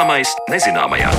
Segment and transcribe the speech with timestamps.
[0.00, 1.10] Zināmais nezināmajā.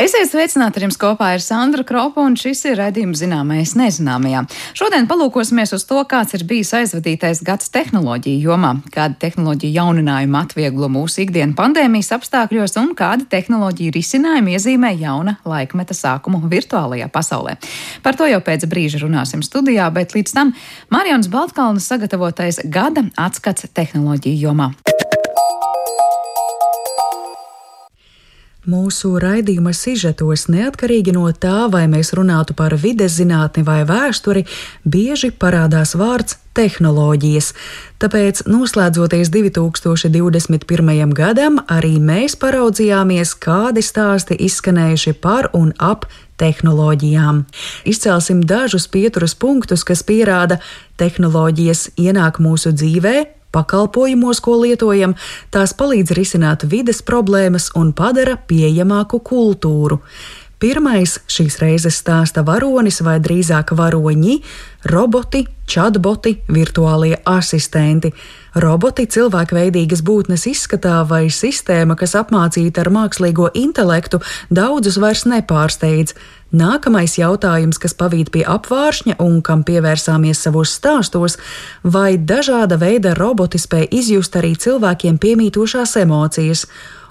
[0.00, 4.46] Esiet sveicināti ar jums kopā ir Sandra Kropa, un šis ir redzījums zināmais nezināmajā.
[4.78, 10.88] Šodien palūkosimies uz to, kāds ir bijis aizvadītais gads tehnoloģiju jomā, kāda tehnoloģija jauninājuma atvieglo
[10.96, 17.58] mūsu ikdienu pandēmijas apstākļos un kāda tehnoloģija risinājuma iezīmē jauna laikmeta sākumu virtuālajā pasaulē.
[18.00, 20.56] Par to jau pēc brīža runāsim studijā, bet līdz tam
[20.88, 24.72] Marjons Baltkalnas sagatavotais gada atskats tehnoloģiju jomā.
[28.68, 34.42] Mūsu raidījuma sižetos, neatkarīgi no tā, vai mēs runātu par vides zinātni vai vēsturi,
[34.84, 37.54] bieži parādās vārds tehnoloģijas.
[38.02, 41.14] Tāpēc, noslēdzoties 2021.
[41.16, 46.04] gadam, arī mēs paraudzījāmies, kādi stāsti izskanējuši par un ap
[46.36, 47.46] tehnoloģijām.
[47.88, 50.60] Izcelsim dažus pieturas punktus, kas pierāda,
[51.00, 53.16] tehnoloģijas ienāk mūsu dzīvē,
[53.58, 55.18] pakalpojumos, ko lietojam,
[55.54, 60.02] tās palīdz risināt vides problēmas un padara pieejamāku kultūru.
[60.58, 64.40] Pirmais šīs reizes stāsta varonis, vai drīzāk varoņi,
[64.90, 68.10] roboti, chatboti, virtuālie asistenti.
[68.58, 74.18] Roboti cilvēkveidīgas būtnes izskatā vai sistēma, kas apmācīta ar mākslīgo intelektu,
[74.50, 76.16] daudzus vairs nepārsteidz.
[76.48, 81.36] Nākamais jautājums, kas pavīd pie apvāršņa un kam pievērsāmies savos stāstos,
[81.84, 86.64] vai dažāda veida roboti spēj izjust arī cilvēkiem piemītošās emocijas.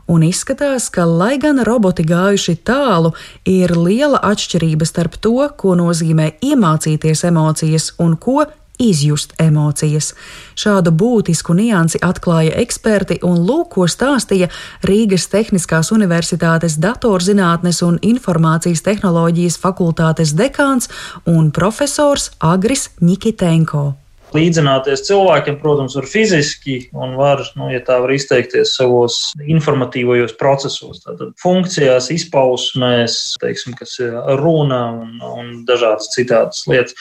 [0.09, 3.11] Un izskatās, ka, lai gan roboti gājuši tālu,
[3.45, 8.47] ir liela atšķirība starp to, ko nozīmē iemācīties emocijas un ko
[8.77, 10.13] izjust emocijas.
[10.55, 14.49] Šādu būtisku niansi atklāja eksperti un lūk, ko stāstīja
[14.87, 20.91] Rīgas Tehniskās Universitātes datorzinātnes un informācijas tehnoloģijas fakultātes dekāns
[21.25, 23.93] un profesors Agris Nikitenko
[24.35, 31.01] līdzināties cilvēkiem, protams, var fiziski un var, nu, ja tā var izteikties, savos informatīvajos procesos,
[31.05, 36.97] tātad funkcijās, izpausmēs, teiksim, kas ir runa un, un dažādas citādas lietas.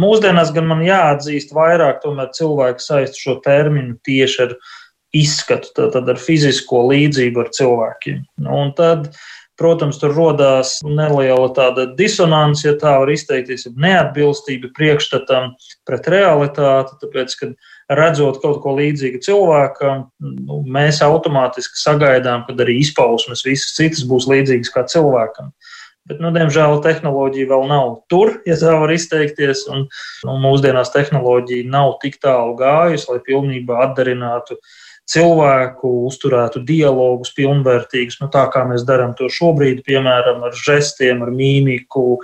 [0.00, 4.56] Mūsdienās gan man jāatzīst vairāk, tomēr cilvēki saist šo terminu tieši ar
[5.16, 8.22] izskatu, tad ar fizisko līdzību ar cilvēkiem.
[8.44, 9.10] Nu, un tad,
[9.60, 15.52] protams, tur rodās neliela tāda disonance, ja tā var izteikties, neatbilstība priekšstatam
[15.88, 17.54] pret realitāti, tāpēc, kad
[18.00, 24.28] redzot kaut ko līdzīgu cilvēkam, nu, mēs automātiski sagaidām, ka arī izpausmes visas citas būs
[24.30, 25.52] līdzīgas kā cilvēkam.
[26.08, 29.66] Bet, nu, diemžēl tehnoloģija vēl nav tur, ja tā var izteikties.
[29.70, 29.84] Un,
[30.26, 34.56] nu, mūsdienās tehnoloģija nav tik tālu gājusi, lai pilnībā atdarinātu
[35.10, 41.32] cilvēku, uzturētu dialogus pilnvērtīgus, nu, tā kā mēs darām to šobrīd, piemēram, ar žestiem, ar
[41.34, 42.20] mīmiku,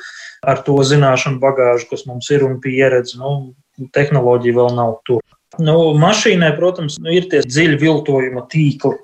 [0.46, 3.18] ar to zināšanu bagāžu, kas mums ir un pieredze.
[3.20, 3.54] Nu,
[3.96, 5.22] tehnoloģija vēl nav tur.
[5.62, 8.96] Nu, mašīnai, protams, nu, ir tie dziļi viltojuma tīkli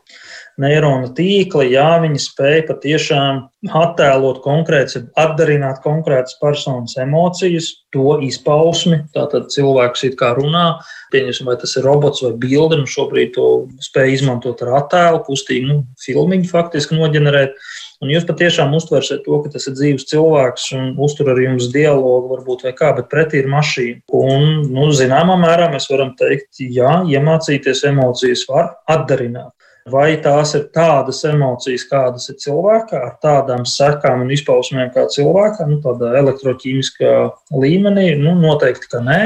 [0.60, 3.42] neironu tīkli, jā, viņi spēj patiešām
[3.78, 9.02] attēlot konkrēts, atdarināt konkrētas personas emocijas, to izpausmi.
[9.14, 10.80] Tātad cilvēks it kā runā,
[11.12, 13.48] pieņemsim, vai tas ir robots vai bilde, un šobrīd to
[13.84, 17.56] spēj izmantot ar attēlu, kustīgi, nu, filmiņu faktiski noģenerēt.
[18.02, 22.32] Un jūs patiešām uztversiet to, ka tas ir dzīves cilvēks un uztur ar jums dialogu,
[22.32, 24.02] varbūt vai kā, bet pretī ir mašīna.
[24.18, 29.52] Un, nu, zināmā mērā mēs varam teikt, jā, iemācīties emocijas var atdarināt.
[29.90, 35.66] Vai tās ir tādas emocijas, kādas ir cilvēkā, ar tādām sekām un izpausmēm kā cilvēkā,
[35.66, 37.14] nu, tādā elektroķīmiskā
[37.50, 38.12] līmenī?
[38.20, 39.18] Nu, noteikti, ka nē.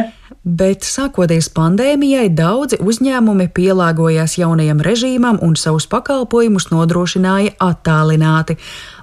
[0.43, 8.57] Bet sākoties pandēmijai, daudzi uzņēmumi pielāgojās jaunajam režīmam un savus pakalpojumus nodrošināja attālināti.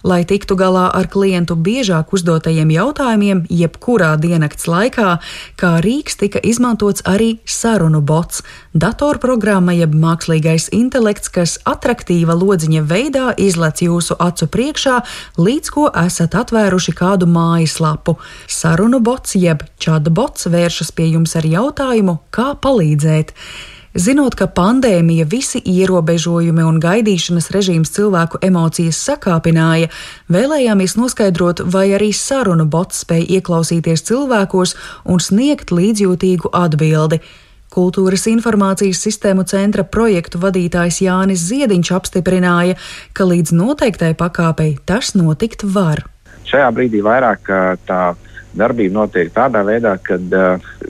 [0.03, 5.13] Lai tiktu galā ar klientu biežāk uzdotajiem jautājumiem, jebkurā diennakts laikā,
[5.55, 8.43] kā rīks tika izmantots arī sarunu bots,
[8.75, 14.97] datorprogramma jeb mākslīgais intelekts, kas attraktīva lodziņa veidā izlec jūsu acu priekšā,
[15.39, 18.17] līdz ko esat atvēruši kādu mājaslapu.
[18.51, 23.33] Sarunu bots jeb chatbots vēršas pie jums ar jautājumu, kā palīdzēt.
[23.93, 29.91] Zinot, ka pandēmija, visi ierobežojumi un gaidīšanas režīms cilvēku emocijas sakāpināja,
[30.33, 34.73] vēlējāmies noskaidrot, vai arī sarunu bots spēj ieklausīties cilvēkos
[35.05, 37.21] un sniegt līdzjūtīgu atbildi.
[37.73, 42.81] Kultūras informācijas sistēmu centra projektu vadītājs Jānis Ziediņš apstiprināja,
[43.13, 46.01] ka līdz noteiktai pakāpei tas notikt var.
[46.49, 47.49] Šajā brīdī vairāk
[47.85, 48.01] tā
[48.57, 50.19] darbība notiek tādā veidā, ka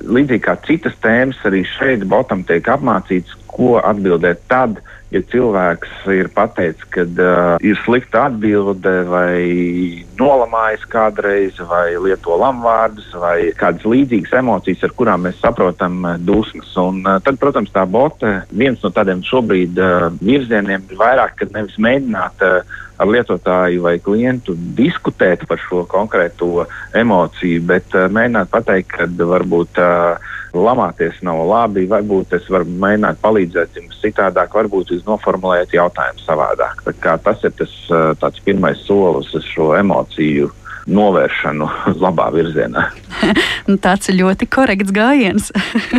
[0.04, 4.80] līdzīgi kā citas tēmas, arī šeit botam tiek apmācīts, ko atbildēt tad,
[5.14, 13.12] ja cilvēks ir pateicis, ka uh, ir slikta atbilde, vai nolamājas kādreiz, vai lieto lamvārdus,
[13.22, 16.72] vai kādas līdzīgas emocijas, ar kurām mēs saprotam uh, dusmas.
[16.82, 21.54] Un, uh, tad, protams, tā bota viens no tādiem šobrīd uh, virzieniem ir vairāk, kad
[21.54, 26.68] nevis mēģināt uh, ar lietotāju vai klientu diskutēt par šo konkrēto
[26.98, 33.22] emociju, bet uh, mēģināt pateikt, ka varbūt uh, lamāties nav labi, varbūt es varu mēģināt
[33.24, 36.84] palīdzēt jums citādāk, varbūt jūs noformulējat jautājumu savādāk.
[37.02, 40.52] Tas ir tas pirmais solis uz šo emociju
[40.88, 41.70] novēršanu
[42.04, 42.90] labā virzienā.
[43.64, 45.46] Nu, tāds ir ļoti korekts gājiens.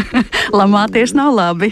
[0.59, 1.71] Lamāties nav labi.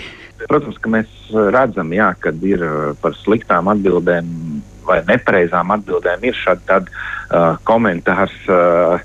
[0.48, 1.10] Protams, ka mēs
[1.52, 2.64] redzam, jā, kad ir
[3.02, 4.30] par sliktām atbildēm
[4.86, 8.36] vai nepareizām atbildēm, ir šādi uh, komentārs.
[8.48, 9.00] Uh,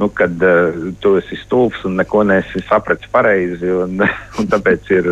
[0.00, 4.00] nu, kad uh, tu esi stulbs un neko neesi sapratis pareizi, un,
[4.40, 5.10] un tāpēc ir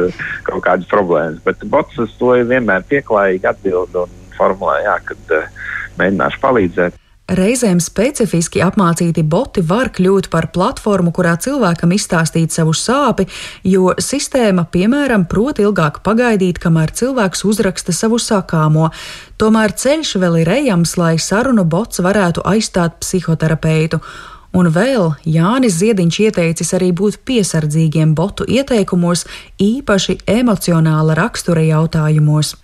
[0.49, 1.43] kaut kādas problēmas.
[1.45, 5.53] Bet bots uz to vienmēr pieklājīgi atbild un formulē, jā, kad uh,
[6.01, 7.05] mēģināšu palīdzēt.
[7.29, 13.27] Reizēm specifiski apmācīti boti var kļūt par platformu, kurā cilvēkam izstāstīt savu sāpi,
[13.69, 18.89] jo sistēma, piemēram, prot ilgāk pagaidīt, kamēr cilvēks uzraksta savu sakāmo.
[19.37, 24.01] Tomēr ceļš vēl ir ejams, lai sarunu bots varētu aizstāt psihoterapeitu.
[24.57, 29.27] Un vēl Jānis Ziediņš ieteicis arī būt piesardzīgiem botu ieteikumos,
[29.61, 32.55] īpaši emocionāla rakstura jautājumos.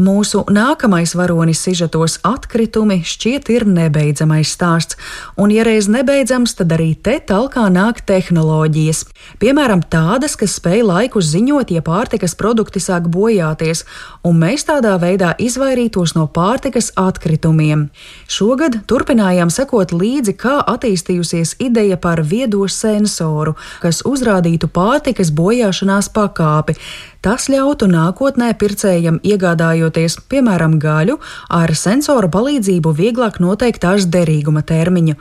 [0.00, 4.96] Mūsu nākamais varonis sižetos atkritumi šķiet ir nebeidzamais stāsts,
[5.36, 9.02] un ja reiz nebeidzams, tad arī te talkā nāk tehnoloģijas.
[9.36, 13.84] Piemēram, tādas, kas spēj laikus ziņot, ja pārtikas produkti sāk bojāties,
[14.24, 17.90] un mēs tādā veidā izvairītos no pārtikas atkritumiem.
[18.32, 26.80] Šogad turpinājām sekot līdzi, kā attīstījusies ideja par viedo sensoru, kas uzrādītu pārtikas bojāšanās pakāpi.
[27.22, 31.20] Tas ļautu nākotnē pircējam iegādājoties, piemēram, gaļu,
[31.54, 35.14] ar sensora palīdzību vieglāk noteikt tās derīguma termiņu.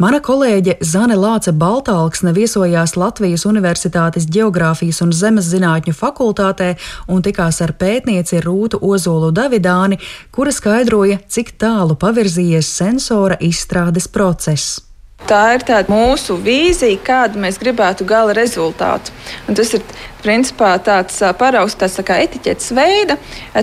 [0.00, 6.70] Mana kolēģe Zane Lāce Baltālksne viesojās Latvijas Universitātes Geogrāfijas un Zemes zinātņu fakultātē
[7.08, 9.96] un tikās ar pētnieci Rūtu Ozolu Davidāni,
[10.32, 14.89] kura skaidroja, cik tālu pavirzījies sensora izstrādes process.
[15.28, 19.12] Tā ir tāda mūsu vīzija, kādu mēs gribētu gala rezultātu.
[19.46, 19.84] Un tas ir
[20.24, 23.16] principā tāds paraugs, tāds tā kā etiķetes veida,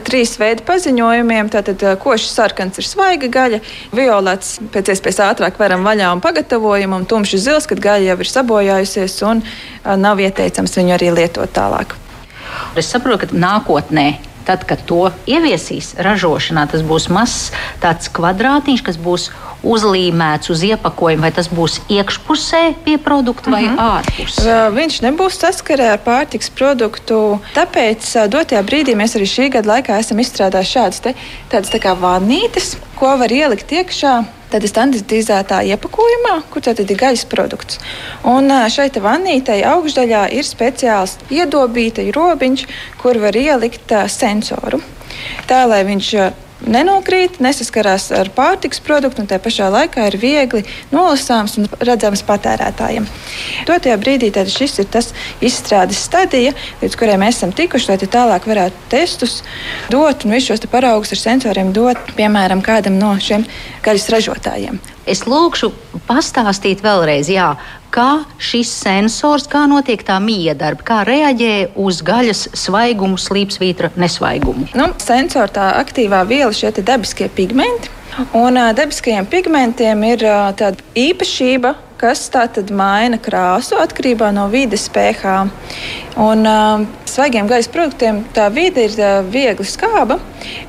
[0.05, 1.49] trīs veidu paziņojumiem.
[1.53, 3.61] Tātad košs sarkans ir svaiga gaļa,
[3.95, 8.31] violets pēc iespējas ātrāk varam vaļā un pagatavojam, un tumšs zils, kad gaļa jau ir
[8.31, 9.43] sabojājusies un
[9.99, 11.97] nav ieteicams viņu arī lietot tālāk.
[12.79, 14.11] Es saprotu, ka nākotnē
[14.47, 17.51] tad, kad to ieviesīs ražošanā, tas būs mazs
[17.83, 19.29] tāds kvadrātiņš, kas būs
[19.67, 23.75] uzlīmēts uz iepakojuma, vai tas būs iekšpusē pie produkta vai mhm.
[23.75, 23.99] -huh.
[23.99, 24.57] ārpusē?
[24.77, 27.39] Viņš nebūs saskarē ar pārtiks produktu.
[27.55, 31.01] Tāpēc dotajā brīdī mēs arī šī gada laikā esam izstrādājuši šādas
[31.51, 34.15] tādas tā kā vannītes, ko var ielikt iekšā.
[34.47, 37.81] Tad ir standartizētā iepakojumā, kur tad ir gaļas produkts.
[38.23, 42.63] Un šai vannītei augšdaļā ir speciāls iedobīta robiņš,
[43.01, 44.79] kur var ielikt sensoru.
[45.51, 46.13] Tā lai viņš
[46.71, 53.07] nenokrīt, nesaskarās ar pārtiks produktu un tā pašā laikā ir viegli nolasāms un redzams patērētājiem.
[53.69, 58.89] Dotajā brīdī šis ir tas izstrādes stadija, līdz kurai mēs esam tikuši, lai tālāk varētu
[58.91, 59.41] testus
[59.93, 63.47] dot un visus šos paraugus ar sensoriem dot piemēram kādam no šiem
[63.85, 64.96] gaļas ražotājiem.
[65.07, 65.71] Es lūkšu
[66.07, 67.53] pastāstīt vēlreiz, jā,
[67.95, 74.67] kā šis sensors, kā notiek tā miedarba, kā reaģē uz gaļas svaigumu, slīpsvītra nesvaigumu.
[74.75, 77.93] Nu, sensora tā aktīvā viela, šie dabiskie pigmenti.
[78.35, 80.23] Un dabiskajiem pigmentiem ir
[80.57, 85.47] tāda īpašība, kas tātad maina krāsu atkarībā no vides pH.
[86.21, 86.45] Un,
[87.09, 88.97] svaigiem gaisa produktiem tā vide ir
[89.31, 90.19] viegli skāba,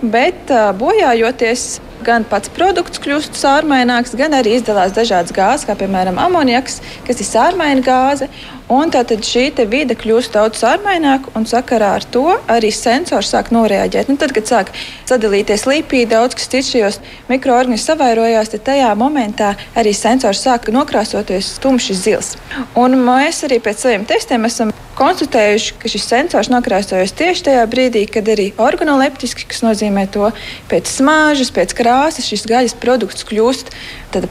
[0.03, 1.69] bet bojājoties
[2.05, 7.29] gan pats produkts kļūst sārmaināks, gan arī izdalās dažādas gāzes, kā piemēram amoniaks, kas ir
[7.29, 8.31] sārmaina gāze.
[8.69, 14.11] Un tātad šī vide kļūst daudz sārmaināka, un sakarā ar to arī sensors sāk noreaģēt.
[14.13, 14.73] Nu, tad, kad sāk
[15.09, 16.99] sadalīties lipīdi, daudz kas cits šajos
[17.31, 22.35] mikroorganismos savairojās, tad tajā momentā arī sensors sāk nokrāsoties tumši zils.
[22.77, 28.05] Un mēs arī pēc saviem testiem esam konstatējuši, ka šis sensors nokrāsojas tieši tajā brīdī,
[28.11, 30.31] kad arī organoleptiski, kas nozīmē to
[30.71, 31.88] pēc smāžas, pēc krāsas,
[32.25, 33.73] šis gaļas produkts kļūst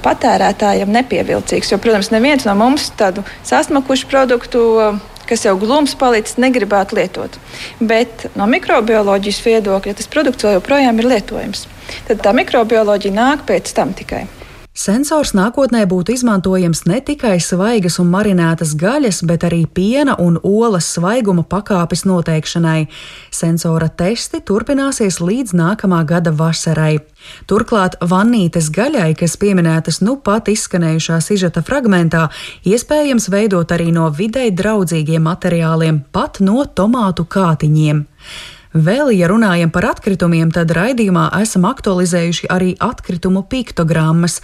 [0.03, 1.73] patērētājiem nepievilcīgs.
[1.73, 4.63] Jo, protams, neviens no mums tādu sasmakušu produktu
[5.27, 7.35] kas jau glums palicis, negribētu lietot.
[7.83, 11.67] Bet no mikrobioloģijas viedokļa tas produkts joprojām ir lietojams.
[12.07, 14.25] Tad tā mikrobioloģija nāk pēc tam tikai.
[14.77, 20.91] Sensors nākotnē būtu izmantojams ne tikai svaigas un marinētas gaļas, bet arī piena un olas
[20.93, 22.83] svaiguma pakāpes noteikšanai.
[23.33, 26.99] Sensora testi turpināsies līdz nākamā gada vasarai.
[27.49, 32.27] Turklāt vannītes gaļai, kas pieminētas nu pat izskanējušā sižeta fragmentā,
[32.69, 38.05] iespējams veidot arī no videi draudzīgiem materiāliem, pat no tomātu kātiņiem.
[38.77, 44.35] Vēl, ja runājam par atkritumiem, tad raidījumā esam aktualizējuši arī atkritumu piktogrammas.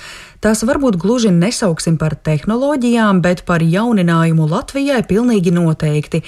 [0.41, 6.23] Tās varbūt gluži nesauksim par tehnoloģijām, bet par jauninājumu Latvijai pilnīgi noteikti.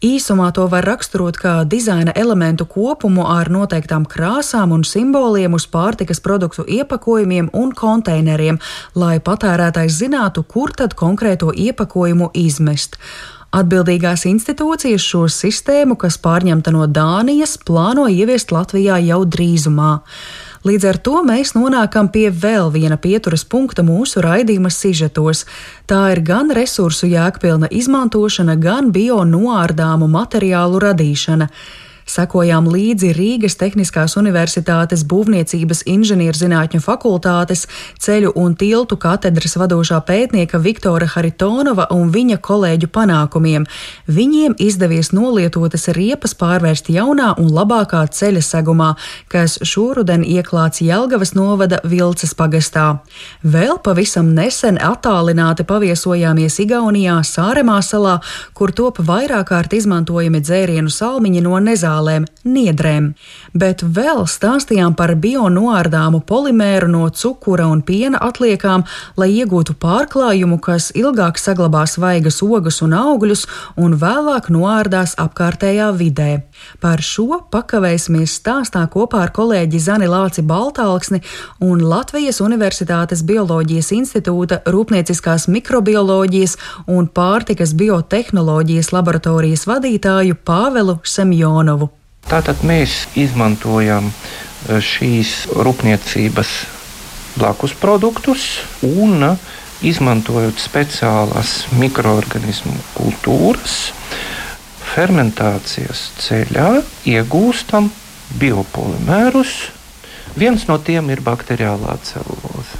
[0.00, 6.22] Īsumā to var raksturot kā dizaina elementu kopumu ar noteiktām krāsām un simboliem uz pārtikas
[6.24, 8.62] produktu iepakojumiem un konteineriem,
[8.94, 12.96] lai patērētājs zinātu, kur tad konkrēto iepakojumu izmest.
[13.50, 19.96] Atbildīgās institūcijas šo sistēmu, kas pārņemta no Dānijas, plāno ieviest Latvijā jau drīzumā.
[20.68, 25.46] Līdz ar to mēs nonākam pie vēl viena pieturas punkta mūsu raidījuma sižetos.
[25.90, 31.50] Tā ir gan resursu jēgpilna izmantošana, gan bio noārdāmu materiālu radīšana.
[32.10, 37.68] Sekojām līdzi Rīgas Tehniskās Universitātes Būvniecības inženierzinātņu fakultātes
[38.02, 43.66] ceļu un tiltu katedras vadošā pētnieka Viktora Haritonova un viņa kolēģu panākumiem.
[44.10, 48.90] Viņiem izdevies nolietotas riepas pārvērst jaunā un labākā ceļa segumā,
[49.30, 52.88] kas šoruden ieklāts Jelgavas novada Vilces pagastā.
[53.46, 58.18] Vēl pavisam nesen attālināti paviesojāmies Igaunijā Sāremā salā,
[58.50, 63.14] kur top vairāk kārt izmantojami dzērienu salmiņi no nezāles minerālēm, niedrēm,
[63.54, 68.84] bet vēl stāstījām par bionoārdāmu polimēru no cukura un piena atliekām,
[69.16, 76.49] lai iegūtu pārklājumu, kas ilgāk saglabās vaigas ogas un augļus un vēlāk noārdās apkārtējā vidē.
[76.80, 81.22] Par šo pakavēsimies stāstā kopā ar kolēģi Zani Lāci Baltāksni
[81.64, 86.56] un Latvijas Universitātes Bioloģijas institūta Rūpnieciskās mikrobioloģijas
[86.90, 91.90] un pārtikas biotehnoloģijas laboratorijas vadītāju Pāvelu Semjonovu.
[92.28, 96.52] Tātad mēs izmantojam e, šīs rūpniecības
[97.40, 98.44] blakus produktus
[98.86, 99.32] un e,
[99.86, 103.78] izmantojot speciālās mikroorganismu kultūras,
[104.94, 106.70] fermentācijas ceļā
[107.08, 107.90] iegūstam
[108.40, 109.54] biopolimērus.
[110.38, 112.78] Viens no tiem ir bakteriālā celuloze.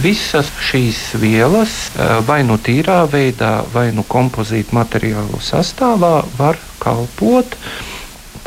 [0.00, 7.56] Visas šīs vielas, e, vai nu tīrā veidā, vai nu kompozīta materiālu sastāvā, var kalpot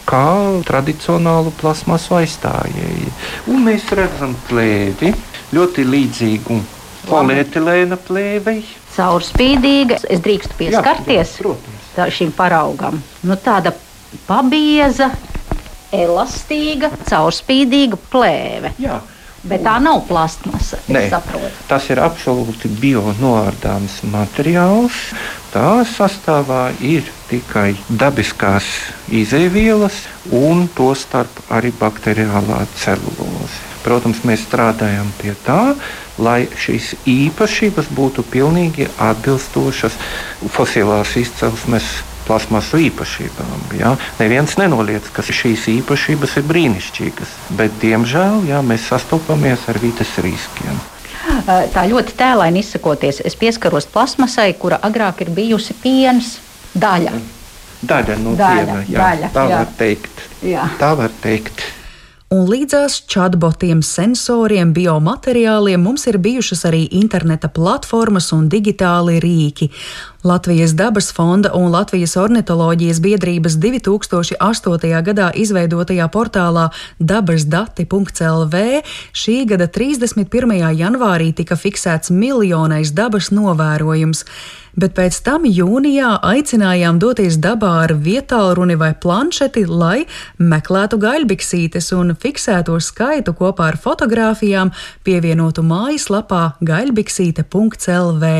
[0.07, 0.25] kā
[0.67, 3.11] tradicionālu plasmasu aizstājēju.
[3.53, 5.13] Un mēs redzam plēvi
[5.53, 6.61] ļoti līdzīgu
[7.09, 8.63] polietilēna plēvei.
[8.95, 11.45] Caurspīdīga, es drīkstu pieskarties Jā,
[11.95, 12.99] tā, šim paraugam.
[13.27, 13.73] Nu, tāda
[14.27, 15.11] pabieza,
[15.91, 18.75] elastīga, caurspīdīga plēve.
[18.81, 19.01] Jā.
[19.41, 20.77] Bet tā nav plastmasa.
[20.93, 21.07] Nē,
[21.65, 24.99] tas ir absolūti bionoārdāms materiāls.
[25.49, 28.67] Tā sastāvā ir tikai dabiskās
[29.09, 29.97] izēvielas
[30.37, 33.65] un to starp arī bakteriālā celuloze.
[33.81, 35.73] Protams, mēs strādājam pie tā,
[36.21, 39.97] lai šīs īpašības būtu pilnīgi atbilstošas
[40.53, 41.89] fosilās izcelsmes
[42.27, 43.65] plasmasu īpašībām.
[43.79, 43.95] Ja?
[44.19, 50.79] Neviens nenoliedz, ka šīs īpašības ir brīnišķīgas, bet diemžēl ja, mēs sastopamies ar vidas riskiem.
[51.73, 56.37] Tā ļoti tēlaini izsakoties, es pieskaros plasmasai, kura agrāk ir bijusi piens
[56.73, 57.13] daļa.
[57.81, 59.59] Daļa no daļa, piena, jā, daļa, tā jā.
[59.61, 60.25] var teikt.
[60.45, 60.65] Jā.
[60.81, 61.63] Tā var teikt
[62.31, 69.67] un līdzās chatbotiem, sensoriem, biomateriāliem mums ir bijušas arī interneta platformas un digitāli rīki.
[70.23, 75.01] Latvijas dabas fonda un Latvijas ornitoloģijas biedrības 2008.
[75.01, 76.67] gadā izveidotajā portālā
[76.99, 78.61] dabasdati.lv
[79.17, 80.53] šī gada 31.
[80.77, 84.25] janvārī tika fiksēts miljonais dabas novērojums
[84.77, 90.05] bet pēc tam jūnijā aicinājām doties dabā ar vietālruni vai planšeti, lai
[90.37, 94.71] meklētu gaļbiksītes un fiksēto skaitu kopā ar fotografijām
[95.03, 98.33] pievienotu mājaslapā gaļbiksīte.lv.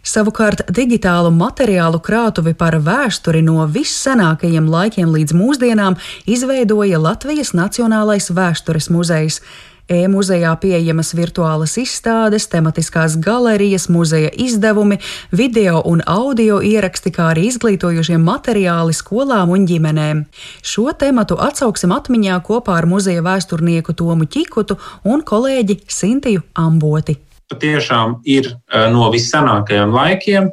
[0.00, 8.88] Savukārt digitālu materiālu krātuvi par vēsturi no vissenākajiem laikiem līdz mūsdienām izveidoja Latvijas Nacionālais vēstures
[8.88, 9.42] muzejs.
[9.90, 15.00] E-muzejā pieejamas virtuālas izstādes, tematiskās galerijas, muzeja izdevumi,
[15.34, 20.22] video un audio ieraksti, kā arī izglītojošie materiāli skolām un ģimenēm.
[20.62, 27.18] Šo tematu atsauksim atmiņā kopā ar muzeja vēsturnieku Tomu Čikutu un kolēģi Sintiju Amboti.
[27.50, 30.50] Patiešām ir e, no vissenākajiem laikiem,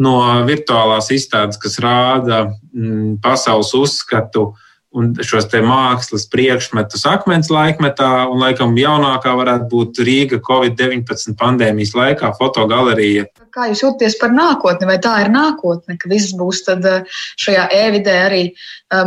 [0.00, 0.14] no
[0.48, 4.52] virtuālās izstādes, kas rāda mm, pasaules uzskatu
[4.96, 12.30] un šos mākslas priekšmetus akmens laikmetā, un laikam jaunākā varētu būt Rīga Covid-19 pandēmijas laikā
[12.38, 13.26] fotogalerija.
[13.52, 18.42] Kā jūs jūtaties par nākotni, vai tā ir nākotne, ka viss būs šajā e-vidē arī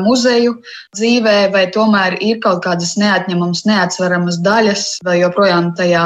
[0.06, 0.60] muzeju
[0.94, 6.06] dzīvē, vai tomēr ir kaut kādas neatņemamas, neatsveramas daļas, vai joprojām tajā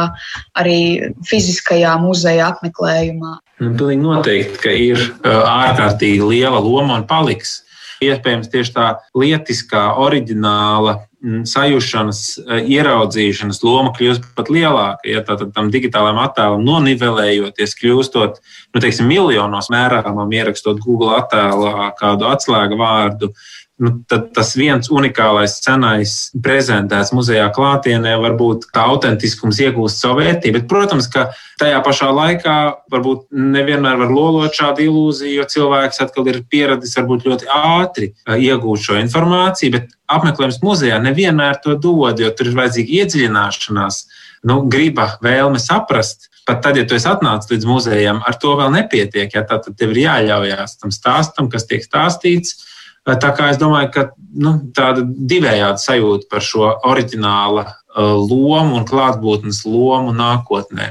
[0.56, 0.80] arī
[1.28, 3.42] fiziskajā muzeja apmeklējumā?
[3.60, 7.65] Nu, pilnīgi noteikti, ka ir ārkārtīgi liela loma un paliks
[8.04, 8.88] iespējams tieši tā
[9.18, 15.08] lietiskā, oriģināla mm, sajūšanas, eh, ieraudzīšanas loma kļūst pat lielāka.
[15.10, 22.30] Ja tātad tam digitālajam attēlam nonivelējoties, kļūstot nu, teiksim, miljonos mērāmam, ierakstot Google attēlā kādu
[22.32, 23.32] atslēgu vārdu,
[23.78, 26.14] nu, tad tas viens unikālais scenais
[26.44, 30.62] prezentēts muzejā klātienē, varbūt tā autentiskums iegūst savu vērtību.
[30.62, 31.28] Bet, protams, ka
[31.60, 32.56] tajā pašā laikā
[32.94, 38.86] varbūt nevienmēr var lolot šādu ilūziju, jo cilvēks atkal ir pieradis varbūt ļoti ātri iegūt
[38.86, 44.00] šo informāciju, bet apmeklējums muzejā nevienmēr to dod, jo tur ir vajadzīga iedziļināšanās,
[44.48, 46.30] nu, griba, vēlme saprast.
[46.46, 49.34] Pat tad, ja tu esi atnācis līdz muzejam, ar to vēl nepietiek.
[49.34, 52.60] Ja, tad tev ir jāļaujas tam stāstam, kas tiek stāstīts
[53.06, 54.04] Tā kā es domāju, ka
[54.42, 60.90] nu, tāda divējāda sajūta par šo oriģināla uh, lomu un klātbūtnes lomu nākotnē.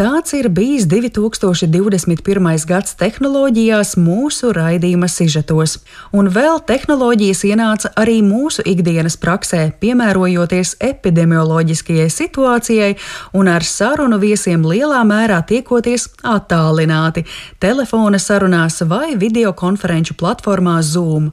[0.00, 2.46] Tāds ir bijis 2021.
[2.64, 5.74] gads tehnoloģijās mūsu raidījuma sižetos.
[6.16, 12.90] Un vēl tehnoloģijas ienāca arī mūsu ikdienas praksē, piemērojoties epidemioloģiskajai situācijai
[13.36, 17.26] un ar sarunu viesiem lielā mērā tiekoties attālināti,
[17.60, 21.28] telefona sarunās vai videokonferenču platformā Zoom.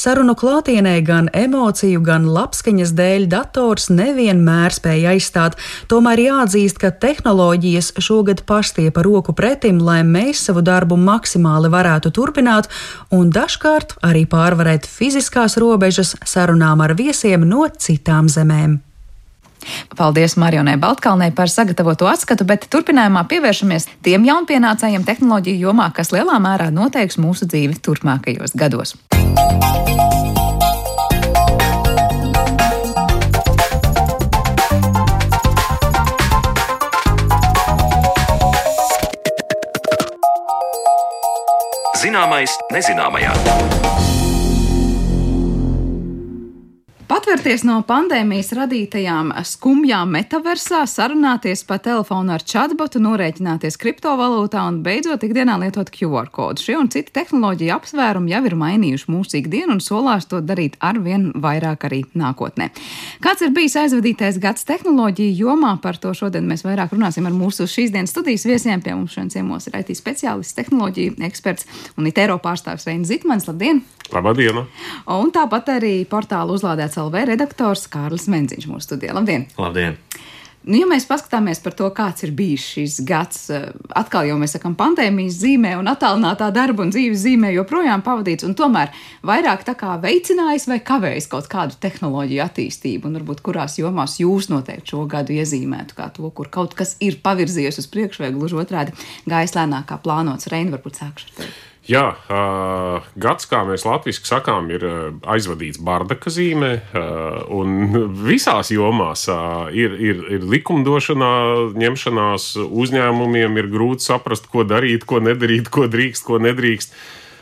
[0.00, 5.58] Sarunu klātienē gan emociju, gan labskaņas dēļ dators nevienmēr spēja aizstāt,
[5.92, 12.72] tomēr jāatzīst, ka tehnoloģijas šogad pastiepa roku pretim, lai mēs savu darbu maksimāli varētu turpināt
[13.12, 18.80] un dažkārt arī pārvarēt fiziskās robežas sarunām ar viesiem no citām zemēm.
[19.96, 26.38] Paldies Marionai Baltkalnei par sagatavoto atskatu, bet turpinājumā pievēršamies tiem jaunpienācējiem tehnoloģiju jomā, kas lielā
[26.42, 28.96] mērā noteiks mūsu dzīvi turpmākajos gados.
[42.00, 43.89] Zināmais nezināmajā.
[47.10, 55.24] Patvērties no pandēmijas radītajām skumjām metaversā, sarunāties pa telefonu ar chatbotu, norēķināties kriptovalūtā un beidzot
[55.26, 56.62] ikdienā lietot QR kodu.
[56.62, 61.32] Šie un citi tehnoloģija apsvērumi jau ir mainījuši mūsu ikdienu un solās to darīt arvien
[61.34, 62.70] vairāk arī nākotnē.
[63.26, 65.74] Kāds ir bijis aizvadītais gads tehnoloģiju jomā?
[65.82, 68.86] Par to šodien mēs vairāk runāsim ar mūsu šīs dienas studijas viesiem.
[68.86, 71.66] Pie mums šodien ciemos ir IT speciālists, tehnoloģiju eksperts
[71.98, 73.50] un IT Eiropā pārstāvis Reinis Zitmans.
[73.50, 73.82] Labdien!
[74.14, 74.64] Labdien!
[75.10, 79.16] Un tāpat arī portāla uzlādēts LV redaktors Kārlis Menziņš mūsu studijā.
[79.16, 79.48] Labdien!
[79.58, 79.98] Labdien!
[80.60, 84.52] Nu, ja mēs paskatāmies par to, kāds ir bijis šis gads, eh, atkal jau mēs
[84.58, 88.92] sakām, pandēmijas zīmē un attālinātā darba un dzīves zīmē joprojām pavadīts, un tomēr
[89.24, 94.50] vairāk tā kā veicinājis vai kavējis kaut kādu tehnoloģiju attīstību, un varbūt kurās jomās jūs
[94.52, 98.60] noteikti šo gadu iezīmētu kā to, kur kaut kas ir pavirzījies uz priekšu, vai gluži
[98.60, 98.92] otrādi
[99.24, 100.52] gājis lēnāk kā plānots.
[100.52, 101.69] Reini, varbūt sākšu ar tevi.
[101.88, 104.84] Jā, uh, gads, kā mēs latviešu sakām, ir
[105.24, 111.30] aizvadīts Bardaka zīmē, uh, un visās jomās uh, ir, ir, ir likumdošanā,
[111.80, 116.92] ņemšanās uzņēmumiem, ir grūti saprast, ko darīt, ko nedarīt, ko drīkst, ko nedrīkst.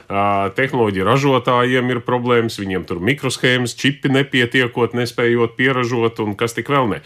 [0.08, 6.70] Uh, tehnoloģija ražotājiem ir problēmas, viņiem tur mikroshēmas, čipi nepietiekot, nespējot pieražot, un kas tik
[6.72, 7.02] vēl ne.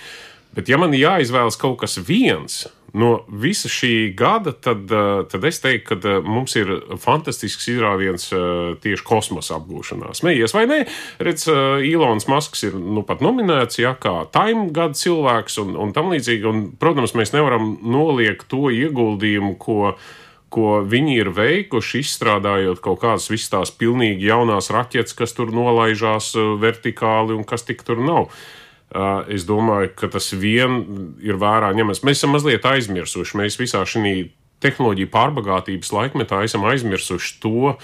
[0.52, 5.60] Bet, ja man jāizvēlas kaut kas viens, No visa šī gada tad, eh, tad es
[5.64, 6.68] teiktu, ka eh, mums ir
[7.00, 10.12] fantastisks izrāviens eh, tieši kosmosa apgūšanā.
[10.18, 10.80] Smējies vai nē,
[11.24, 11.48] redz,
[11.88, 16.48] Ilons Masks ir nu, pat nominēts ja, kā time gada cilvēks un, un tam līdzīgi.
[16.48, 19.94] Un, protams, mēs nevaram noliegt to ieguldījumu, ko
[20.52, 26.34] ko viņi ir veikuši, izstrādājot kaut kādas visas tās pilnīgi jaunās raķetes, kas tur nolaižās
[26.60, 28.26] vertikāli un kas tik tur nav.
[28.28, 28.61] Uh,
[29.32, 30.82] Es domāju, ka tas vien
[31.24, 32.02] ir vērā ņemams.
[32.04, 33.38] Mēs esam mazliet aizmirsuši.
[33.40, 34.26] Mēs visā šajā
[34.62, 37.76] tehnoloģiju pārbagātības laikmetā esam aizmirsuši to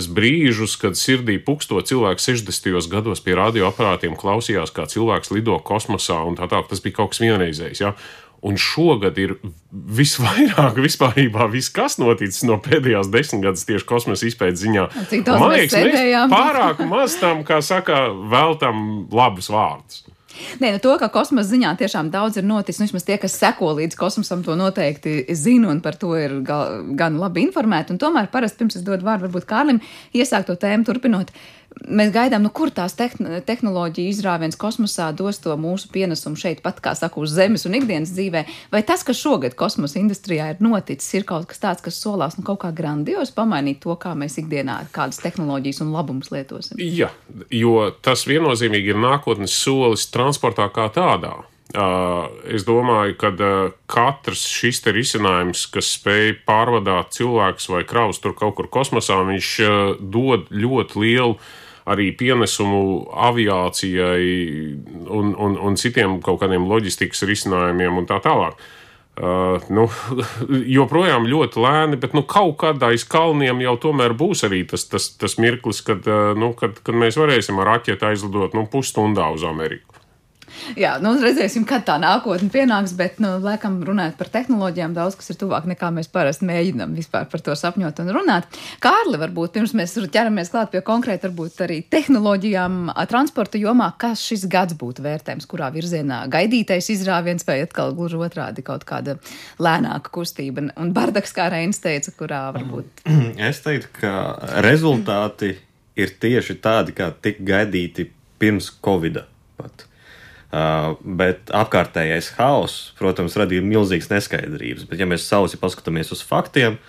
[0.00, 2.88] brīžus, kad sirdī puksto cilvēks 60.
[2.92, 6.70] gados pie radioaparātiem klausījās, kā cilvēks lido kosmosā un tā tālāk.
[6.70, 7.82] Tas bija kaut kas vienreizējs.
[7.82, 7.94] Ja?
[8.46, 9.34] Un šogad ir
[9.72, 14.86] visvairāk, vispārībā, viss, kas noticis no pēdējās desmitgades tieši kosmosa izpētes ziņā.
[15.28, 20.04] Man liekas, mēs pārāk maz tam, kā saka, veltam labus vārdus.
[20.60, 23.72] Nē, nu to, ka kosmosa ziņā tiešām daudz ir noticis, nu, vismaz tie, kas seko
[23.78, 27.94] līdz kosmosam, to noteikti zina un par to ir gal, gan labi informēti.
[27.94, 29.82] Un tomēr parasti pirms es dodu vārdu varbūt Kārlim
[30.14, 31.34] iesākt to tēmu turpinot.
[31.90, 36.80] Mēs gaidām, nu, kur tās tehn tehnoloģija izrāviens kosmosā dos to mūsu pienesumu šeit, pat
[36.82, 38.44] kā saka, uz Zemes un ikdienas dzīvē.
[38.72, 42.46] Vai tas, kas šogad kosmosa industrijā ir noticis, ir kaut kas tāds, kas solās nu,
[42.46, 46.80] kaut kā grandios pamainīt to, kā mēs ikdienā kādas tehnoloģijas un labumus lietosim?
[46.80, 47.10] Jā,
[47.54, 51.38] jo tas viennozīmīgi ir nākotnes solis transportā kā tādā.
[52.50, 53.30] Es domāju, ka
[53.90, 59.50] katrs šis risinājums, kas spēj pārvadāt cilvēkus vai kravus tur kaut kur kosmosā, viņš
[60.02, 61.36] dod ļoti lielu
[61.90, 62.82] arī pienesumu
[63.28, 64.26] aviācijai
[65.10, 68.60] un, un, un citiem kaut kādiem loģistikas risinājumiem un tā tālāk.
[69.20, 69.88] Uh, nu,
[70.78, 75.10] joprojām ļoti lēni, bet nu, kaut kādā aiz kalniem jau tomēr būs arī tas, tas,
[75.20, 79.44] tas mirklis, kad, uh, nu, kad, kad mēs varēsim ar raķeti aizlidot nu, pusstundā uz
[79.44, 79.89] Ameriku.
[80.78, 85.32] Jā, nu, redzēsim, kad tā nākotne pienāks, bet, nu, laikam, runājot par tehnoloģijām, daudz kas
[85.32, 88.60] ir tuvāk nekā mēs parasti mēģinām vispār par to sapņot un runāt.
[88.82, 94.46] Kārli, varbūt pirms mēs ķeramies klāt pie konkrēti, varbūt arī tehnoloģijām, transporta jomā, kas šis
[94.50, 99.16] gads būtu vērtējums, kurā virzienā gaidītais izrāviens vai atkal gluži otrādi kaut kāda
[99.62, 100.68] lēnāka kustība.
[100.80, 103.04] Un Bardaks, kā Reinis teica, kurā varbūt.
[103.50, 104.12] Es teiktu, ka
[104.64, 105.54] rezultāti
[105.98, 109.22] ir tieši tādi, kā tika gaidīti pirms Covid.
[109.60, 109.89] Pat.
[110.50, 114.88] Uh, bet apkārtējais haoss, protams, radīja milzīgas neskaidrības.
[114.90, 116.80] Bet, ja mēs sausi paskatāmies uz faktiem,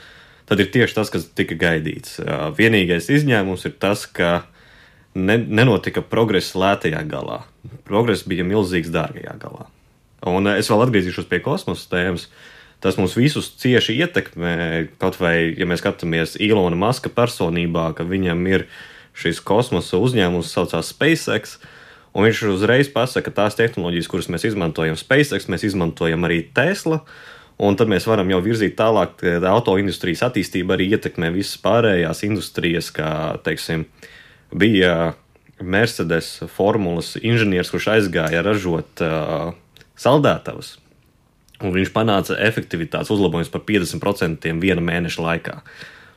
[0.50, 2.16] tad ir tieši tas, kas tika gaidīts.
[2.24, 4.48] Uh, vienīgais izņēmums ir tas, ka
[5.14, 7.44] ne, nenotika progress lētajā galā.
[7.86, 9.68] Progress bija milzīgs dārgajā galā.
[10.26, 12.32] Un uh, es vēl atgriezīšos pie kosmosa tēmas.
[12.82, 14.56] Tas mums visus cieši ietekmē,
[14.98, 18.66] kaut vai, ja mēs skatāmies Ilona Maska personībā, ka viņam ir
[19.14, 21.60] šis kosmosa uzņēmums, kas saucās SpaceX.
[21.62, 21.78] Uh,
[22.12, 27.00] Un viņš uzreiz pasaka, ka tās tehnoloģijas, kuras mēs izmantojam SpaceX, mēs izmantojam arī Tesla.
[27.62, 32.90] Un tad mēs varam jau virzīt tālāk, ka autoindustrijas attīstība arī ietekmē visas pārējās industrijas,
[32.96, 33.86] kā teiksim,
[34.52, 35.14] bija
[35.62, 39.54] Mercedes formulas inženieris, kurš aizgāja ražot uh,
[40.00, 40.76] saldētavas.
[41.62, 45.60] Un viņš panāca efektivitātes uzlabojumus par 50% viena mēneša laikā.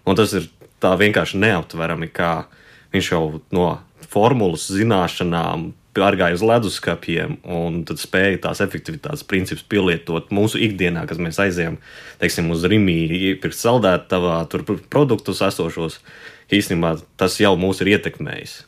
[0.09, 0.49] Un tas ir
[0.83, 2.47] tā vienkārši neaptverami, kā
[2.95, 3.69] viņš jau no
[4.09, 11.23] formulas zināšanām pārgāja uz leduskapiem un tad spēja tās efektivitātes principus pielietot mūsu ikdienā, kad
[11.23, 11.79] mēs aizējām,
[12.23, 16.01] teiksim, uz Rīgā, iepirkt saldētavā, tur produktus esošos.
[16.55, 18.63] Īstenībā tas jau mūs ir ietekmējis.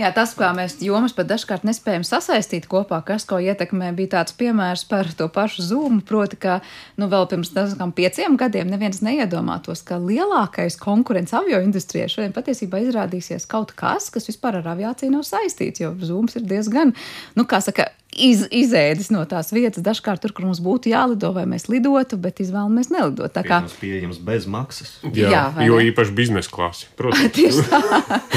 [0.00, 4.36] Jā, tas, kā mēs jomas pat dažkārt nespējam sasaistīt kopā, kas ko ietekmē, bija tāds
[4.38, 6.02] piemērs par to pašu zūmu.
[6.08, 6.58] Proti, ka
[7.00, 12.82] nu, vēl pirms tam pieciem gadiem neviens neiedomātos, ka lielākais konkurence avio industrijai šodien patiesībā
[12.86, 16.96] izrādīsies kaut kas, kas vispār ar aviāciju nav saistīts, jo zūms ir diezgan,
[17.38, 19.82] nu, kā saka, iz, izēdis no tās vietas.
[19.84, 23.32] Dažkārt tur, kur mums būtu jālido, vai mēs lidotu, bet izvēlamies nelidot.
[23.32, 24.96] Tā kā tas pieejams bez maksas.
[25.08, 25.88] Jā, Jā jo ne?
[25.90, 26.90] īpaši biznesa klasi.
[27.36, 27.80] Tieši tā.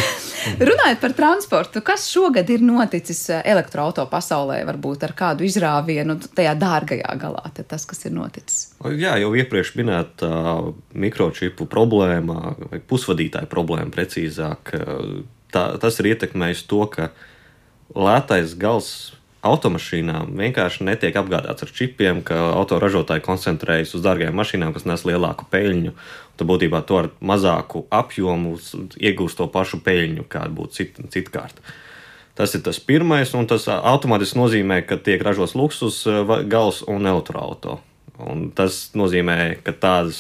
[0.70, 1.35] Runājot par transportu,
[1.86, 7.86] kas šogad ir noticis eh, elektroautorāta pasaulē, varbūt ar kādu izrāvienu tajā dārgajā galā, tas,
[7.90, 8.72] kas ir noticis?
[8.96, 14.74] Jā, jau iepriekš minēta uh, mikročipu problēma, vai pusvadītāja problēma precīzāk.
[15.54, 17.12] Tā, tas ir ietekmējis to, ka
[17.96, 18.90] lētais gals
[19.46, 25.48] automašīnām vienkārši netiek apgādāts ar čipiem, ka autoražotāji koncentrējas uz dārgajām mašīnām, kas nes lielāku
[25.52, 25.96] peļņu.
[26.36, 28.58] Tad būtībā to ar mazāku apjomu
[29.00, 31.62] iegūst to pašu peļņu, kāda būtu cit, citkārt.
[32.36, 36.02] Tas ir tas pirmais, un tas automātiski nozīmē, ka tiek ražots luksus
[36.52, 37.80] gals un elektroautorāta.
[38.16, 40.20] Un tas nozīmē, ka tādas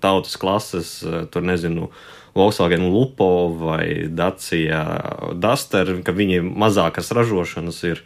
[0.00, 0.96] tautas klases,
[1.32, 1.90] tur nezinu,
[2.34, 4.80] Volkswagen Lupo vai Dacia
[5.38, 8.00] Duster, ka viņi mazākas ražošanas ir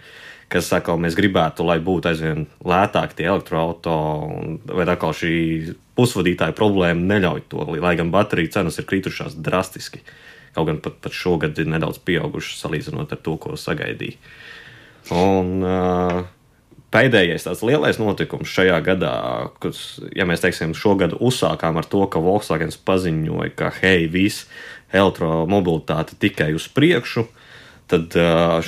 [0.52, 5.34] kas atkal mēs gribētu, lai būtu aizvien lētāk tie elektroautori, vai atkal šī
[5.98, 10.00] pusvadītāja problēma neļauj to, lai gan bateriju cenas ir kritušās drastiski.
[10.56, 14.18] Kaut gan pat, pat šogad ir nedaudz pieaugušas salīdzinot ar to, ko sagaidīja.
[15.14, 16.24] Un, uh,
[16.88, 19.10] Pēdējais tāds lielais notikums šajā gadā,
[19.60, 24.46] kas, ja mēs teiksim, šogad uzsākām ar to, ka Volkswagen paziņoja, ka hei, viss
[24.96, 27.44] elektromobilitāte tikai uz priekšu, uh,
[27.90, 28.14] tad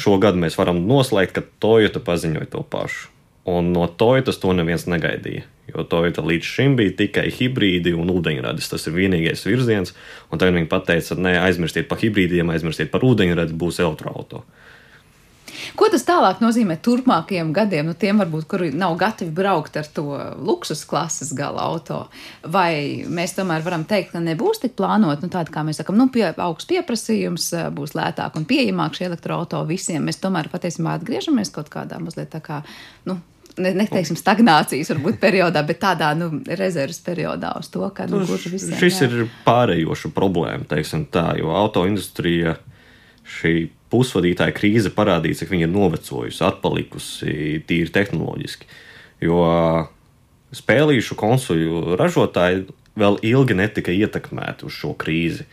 [0.00, 3.08] šogad mēs varam noslēgt, ka Toyota paziņoja to pašu.
[3.50, 5.46] Un no Toyotas to neviens negaidīja.
[5.70, 8.68] Jo Toyota līdz šim bija tikai hibrīdi un ūdeņradis.
[8.72, 9.94] Tas ir vienīgais virziens.
[10.30, 14.44] Un tagad viņi pateica, nē, aizmirstiet par hibrīdiem, aizmirstiet par ūdeņradi, būs elektroautorāta.
[15.78, 20.06] Ko tas tālāk nozīmē turpmākajiem gadiem, nu, tiem varbūt, kuri nav gatavi braukt ar to
[20.40, 22.02] luksus klases gala auto?
[22.44, 26.08] Vai mēs tomēr varam teikt, ka nebūs tik plānot, nu, tāda kā mēs sakam, nu,
[26.12, 30.06] pie, augsts pieprasījums, būs lētāk un pieejamāk šie elektroauto visiem?
[30.06, 32.62] Mēs tomēr patiesībā atgriežamies kaut kādā mazliet tā kā,
[33.08, 33.20] nu,
[33.58, 38.38] ne, neteiksim, stagnācijas varbūt periodā, bet tādā nu, rezerves periodā uz to, ka nu, nu,
[38.38, 39.08] visiem, šis jā.
[39.08, 42.56] ir pārējoša problēma, teiksim tā, jo autoindustrija
[43.38, 43.54] šī
[43.90, 48.68] pusvadītāja krīze parādīja, cik viņa ir novecojusi, atpalikusi tīri tehnoloģiski.
[49.24, 49.40] Jo
[50.56, 52.64] spēlīšu konsoļu ražotāji
[52.98, 55.46] vēl ilgi netika ietekmēti uz šo krīzi.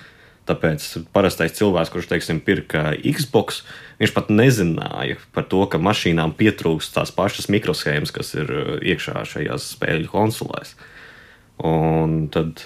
[0.47, 3.65] Tāpēc parastais cilvēks, kurš, teiksim, pirka Xbox,
[3.99, 9.73] viņš pat nezināja par to, ka mašīnām pietrūkst tās pašas mikroshēmas, kas ir iekšā šajās
[9.75, 10.77] spēļu konsolēs.
[11.67, 12.63] Un tad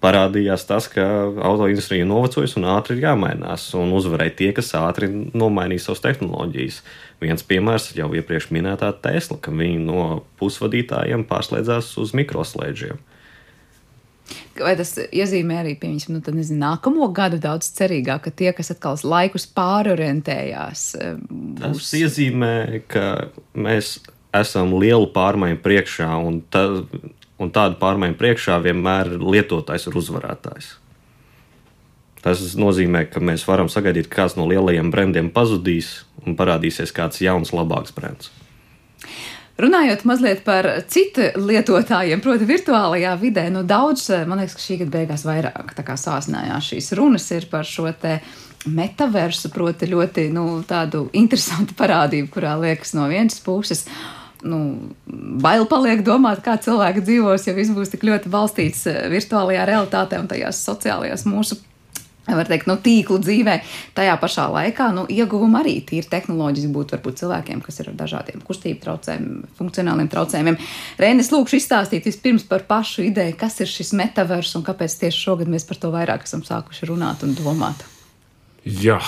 [0.00, 1.04] parādījās tas, ka
[1.44, 6.80] autoindustrija novecojas un ātri ir jāmainās, un uzvarēja tie, kas ātri nomainīja savas tehnoloģijas.
[7.20, 13.00] Viens piemērs jau iepriekš minētā Tesla, ka viņi no pusvadītājiem pārslēdzās uz mikroslēdžiem.
[14.60, 18.98] Vai tas iezīmē arī, piemēram, nu, nezinu, nākamo gadu daudz cerīgāk, ka tie, kas atkal
[19.02, 20.84] laikus pārorientējās,
[21.26, 21.62] būs...
[21.62, 22.54] tas iezīmē,
[22.90, 23.06] ka
[23.58, 23.98] mēs
[24.36, 26.66] esam lielu pārmaiņu priekšā, un ta,
[27.40, 30.74] un tādu pārmaiņu priekšā vienmēr lietotājs ir uzvarētājs.
[32.20, 37.22] Tas nozīmē, ka mēs varam sagaidīt, ka kāds no lielajiem brendiem pazudīs un parādīsies kāds
[37.24, 38.28] jauns, labāks brends.
[39.60, 44.94] Runājot mazliet par citu lietotājiem, proti, virtuālajā vidē, nu daudz, man liekas, ka šī gada
[44.94, 48.18] beigās vairāk sāsinājās šīs runas ir par šo te
[48.68, 53.84] metaversu, proti, ļoti nu, tādu interesantu parādību, kurā liekas no vienas puses
[54.42, 54.60] nu,
[55.40, 60.20] bail paliek domāt, kā cilvēki dzīvos, ja viss būs tik ļoti balstīts eh, virtuālajā realitātē
[60.20, 61.60] un tajās sociālajās mūsu.
[62.30, 63.56] Var teikt, nu, tīklu dzīvē,
[63.96, 68.44] tajā pašā laikā nu, ieguvumi arī tīri tehnoloģiski būtu varbūt cilvēkiem, kas ir ar dažādiem
[68.46, 70.60] kustību traucējumiem, funkcionāliem traucējumiem.
[71.00, 75.50] Reinis, lūkšu izstāstīt vispirms par pašu ideju, kas ir šis metavers un kāpēc tieši šogad
[75.50, 77.82] mēs par to vairāk esam sākuši runāt un domāt.
[78.62, 79.00] Jā,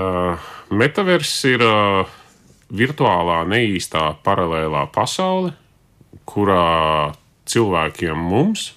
[0.00, 1.62] uh, metavers ir.
[1.62, 2.22] Uh
[2.72, 5.52] virtuālā neīstā paralēlā pasaule,
[6.26, 7.14] kurā
[7.46, 8.72] cilvēkiem mums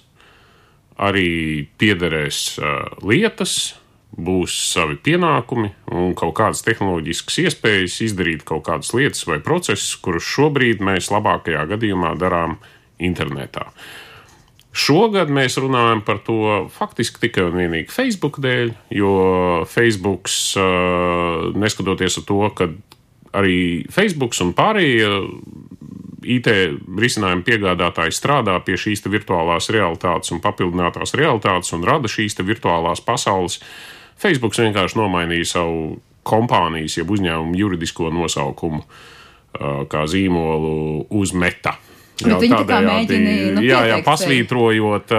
[1.00, 3.74] arī piederēs uh, lietas,
[4.10, 10.26] būs savi pienākumi un kaut kādas tehnoloģiskas iespējas izdarīt kaut kādas lietas vai procesus, kurus
[10.28, 12.58] šobrīd mēs labākajā gadījumā darām
[13.00, 13.70] internetā.
[14.70, 19.14] Šogad mēs runājam par to faktiski tikai un vienīgi Facebook dēļ, jo
[19.66, 20.30] Facebook,
[21.58, 22.68] neskatoties uz to, ka
[23.36, 25.10] arī Facebook un pārējie
[26.20, 26.50] IT
[27.00, 33.60] risinājumu piegādātāji strādā pie šīs virtuālās realitātes un papildinātās realitātes un rada šīs virtuālās pasaules.
[34.20, 38.82] Facebook vienkārši nomainīja savu kompānijas, jeb uzņēmumu juridisko nosaukumu
[39.90, 41.78] kā zīmolu uz meta.
[42.20, 43.16] Jā, tādējādi,
[43.56, 45.12] nu, jā, jā, pasvītrojot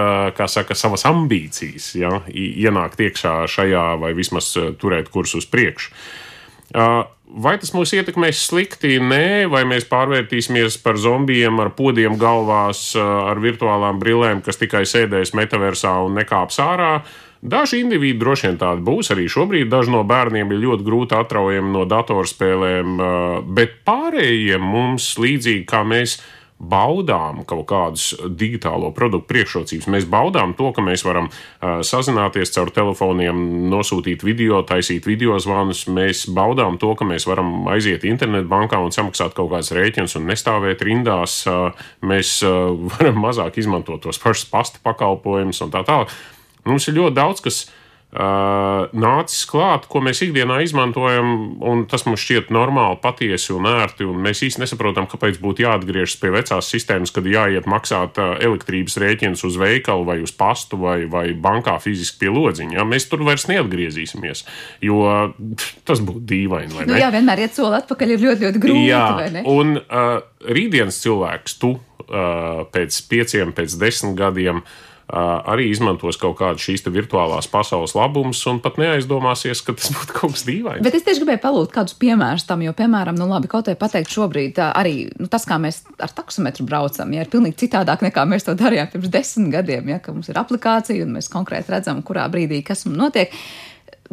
[0.46, 5.90] saka, savas ambīcijas, jā, ienākt iekšā šajā vai vismaz turēt kursu uz priekšu.
[6.72, 8.98] Vai tas mūs ietekmēs slikti?
[9.00, 15.32] Nē, vai mēs pārvērtīsimies par zombijiem ar podiem galvās, ar virtuālām brillēm, kas tikai sēdēs
[15.38, 16.94] metaversā un nekāps ārā.
[17.42, 19.10] Daži individi droši vien tādi būs.
[19.14, 23.00] Arī šobrīd daži no bērniem ir ļoti grūti atraujami no datorspēlēm,
[23.56, 26.20] bet pārējiem mums līdzīgi kā mēs
[26.62, 29.88] baudām kaut kādus digitālo produktu priekšrocības.
[29.90, 31.26] Mēs baudām to, ka mēs varam
[31.58, 35.84] sazināties caur telefoniem, nosūtīt video, taisīt video zvanus.
[35.90, 40.86] Mēs baudām to, ka mēs varam aiziet internetbankā un samaksāt kaut kādas rēķinas un nestāvēt
[40.86, 41.42] rindās.
[42.06, 46.14] Mēs varam mazāk izmantot tos pašus pasta pakalpojumus un tā tālāk.
[46.68, 47.81] Mums ir ļoti daudz, kas ir
[48.12, 54.04] nācis klāt, ko mēs ikdienā izmantojam, un tas mums šķiet normāli, patiesi un ērti.
[54.04, 59.46] Un mēs īsti nesaprotam, kāpēc būtu jāatgriežas pie vecās sistēmas, kad jāiet maksāt elektrības rēķinus
[59.48, 62.76] uz veikalu vai uz pastu vai, vai bankā fiziski pie lodziņa.
[62.76, 62.86] Ja?
[62.88, 64.44] Mēs tur vairs neatgriezīsimies,
[64.84, 65.00] jo
[65.88, 66.84] tas būtu dīvaini.
[66.84, 68.86] Nu, jā, vienmēr iet soli atpakaļ ir ļoti, ļoti grūti.
[68.92, 69.08] Jā,
[69.48, 70.14] un uh,
[70.52, 76.84] rītdienas cilvēks, tu uh, pēc pieciem, pēc desmit gadiem, uh, arī izmantos kaut kādu šīs
[76.92, 80.84] virtuālās pasaules labumus un pat neaizdomāsies, ka tas būtu kaut kas dīvains.
[80.84, 84.12] Bet es tieši gribēju palūgt kādus piemērus tam, jo, piemēram, nu labi, kaut vai pateikt
[84.14, 88.48] šobrīd arī nu, tas, kā mēs ar taksometru braucam, ja ir pilnīgi citādāk nekā mēs
[88.48, 92.62] to darījām pirms desmit gadiem, ja mums ir aplikācija un mēs konkrēti redzam, kurā brīdī
[92.66, 93.36] kas mums notiek.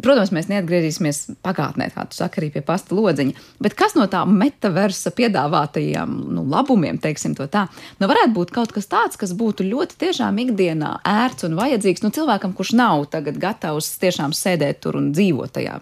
[0.00, 3.44] Protams, mēs neatgriezīsimies pagātnē, kā tu saki, arī pie pasta lodziņa.
[3.62, 7.66] Bet kas no tā metaversa piedāvātajiem nu, labumiem, teiksim to tā,
[8.00, 12.12] nu varētu būt kaut kas tāds, kas būtu ļoti tiešām ikdienā ērts un vajadzīgs nu,
[12.16, 15.76] cilvēkam, kurš nav tagad gatavs tiešām sēdēt tur un dzīvot tajā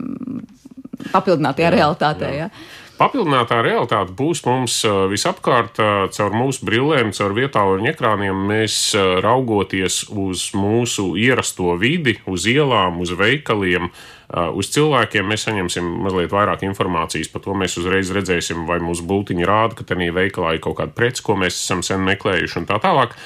[1.13, 2.35] papildinātajā jā, realitātē.
[2.35, 2.49] Jā.
[2.49, 2.87] Ja?
[2.99, 4.81] Papildinātā realitāte būs mums
[5.13, 5.79] visapkārt
[6.15, 8.45] caur mūsu brillēm, caur vietāluņu ekrāniem.
[8.51, 8.79] Mēs
[9.23, 13.93] raugoties uz mūsu ierasto vidi, uz ielām, uz veikaliem,
[14.29, 17.55] Uz cilvēkiem mēs saņemsim mazliet vairāk informācijas par to.
[17.57, 21.39] Mēs uzreiz redzēsim, vai mūsu būtiņa rāda, ka tajā veikalā ir kaut kāda prece, ko
[21.41, 23.17] mēs esam sen meklējuši, un tā tālāk.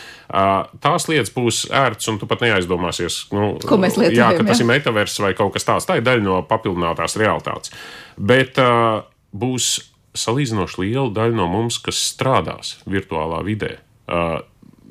[0.85, 4.21] Tās lietas būs ērtas, un tu pat neaizdomāsies, nu, ko mēs lietojam.
[4.21, 5.89] Jā, ka tas ir metavers vai kaut kas tāds.
[5.91, 7.75] Tā ir daļa no papildinātās realitātes.
[8.15, 9.03] Bet uh,
[9.33, 13.77] būs salīdzinoši liela daļa no mums, kas strādās virtuālā vidē.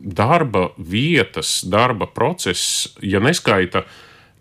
[0.02, 3.86] Darba vietas, darba process, ja neskaita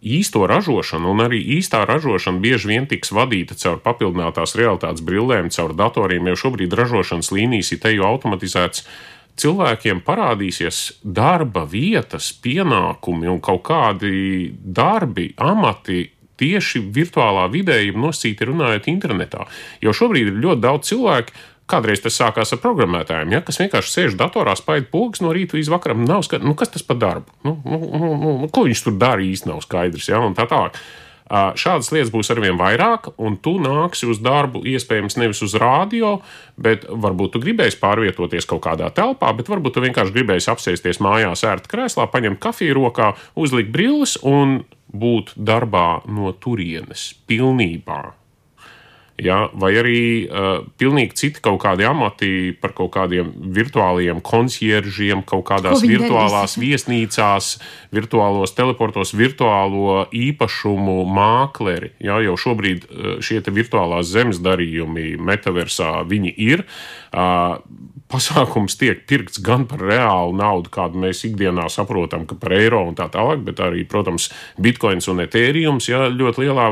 [0.01, 5.77] īsto ražošanu, un arī īstā ražošana bieži vien tiks vadīta caur papildinātās realitātes brillēm, caur
[5.77, 6.31] datoriem.
[6.33, 8.87] Jau šobrīd ražošanas līnijas ir te jau automatizētas.
[9.41, 16.03] Cilvēkiem parādīsies darba vietas, pienākumi un kaut kādi darbi, amati,
[16.41, 19.47] tieši virtuālā vidē, jau nosīti runājot internetā.
[19.85, 21.39] Jo šobrīd ir ļoti daudz cilvēku,
[21.71, 25.71] Kādreiz tas sākās ar programmētājiem, ja, kas vienkārši sēž datorā, spaiņķis pogas no rīta līdz
[25.71, 26.03] vakaram.
[26.09, 27.31] Nav skaidrs, nu, kas tas par darbu.
[27.47, 30.09] Nu, nu, nu, nu, nu, ko viņš tur dara īsti nav skaidrs.
[30.11, 30.81] Ja, tā tālāk.
[31.31, 36.17] Šādas lietas būs arvien vairāk, un tu nāksi uz darbu iespējams nevis uz rādio,
[36.59, 41.47] bet varbūt tu gribēsi pārvietoties kaut kādā telpā, bet varbūt tu vienkārši gribēsi apsēsties mājās,
[41.47, 48.03] ērti krēslā, paņemt kafiju rokā, uzlikt brilles un būt darbā no turienes pilnībā.
[49.21, 55.45] Ja, vai arī uh, pilnīgi citi kaut kādi amati par kaut kādiem virtuāliem koncieržiem, kaut
[55.51, 56.61] kādās virtuālās darīs?
[56.63, 57.51] viesnīcās,
[57.93, 61.93] virtuālos teleportos, virtuālo īpašumu mākleri.
[62.01, 62.89] Ja, jau šobrīd
[63.21, 66.65] šie virtuālās zemes darījumi metaversā viņi ir.
[67.13, 67.61] Uh,
[68.11, 72.97] pasākums tiek pirkts gan par reālu naudu, kādu mēs ikdienā saprotam, ka par eiro un
[72.99, 76.69] tā tālāk, bet arī, protams, bitkoins un etērijums ja, ļoti lielā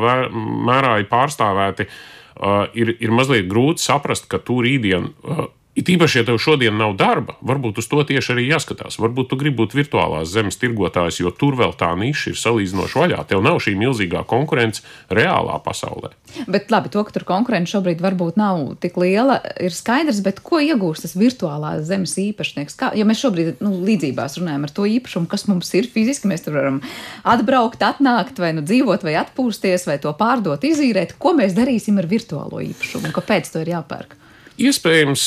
[0.69, 5.47] mērā ir pārstāvēti uh, ir, ir mazliet grūti saprast, ka tu rītdien uh,
[5.79, 8.97] It īpaši, ja tev šodien nav darba, varbūt uz to tieši arī jāskatās.
[8.99, 13.21] Varbūt tu gribi būt virtuālās zemes tirgotājs, jo tur vēl tā niša ir salīdzinoši vaļā.
[13.31, 14.83] Tev nav šī milzīgā konkurence
[15.15, 16.11] reālā pasaulē.
[16.51, 20.59] Bet labi, to, ka tur konkurence šobrīd varbūt nav tik liela, ir skaidrs, bet ko
[20.67, 22.79] iegūst tas virtuālās zemes īpašnieks?
[22.79, 26.43] Kā, ja mēs šobrīd nu, līdzībās runājam ar to īpašumu, kas mums ir fiziski, mēs
[26.43, 26.83] tur varam
[27.23, 32.11] atbraukt, atnākt, vai nu dzīvot, vai atpūsties, vai to pārdot, izīrēt, ko mēs darīsim ar
[32.11, 34.25] virtuālo īpašumu, kāpēc to ir jāpērk?
[34.59, 35.23] Iespējams,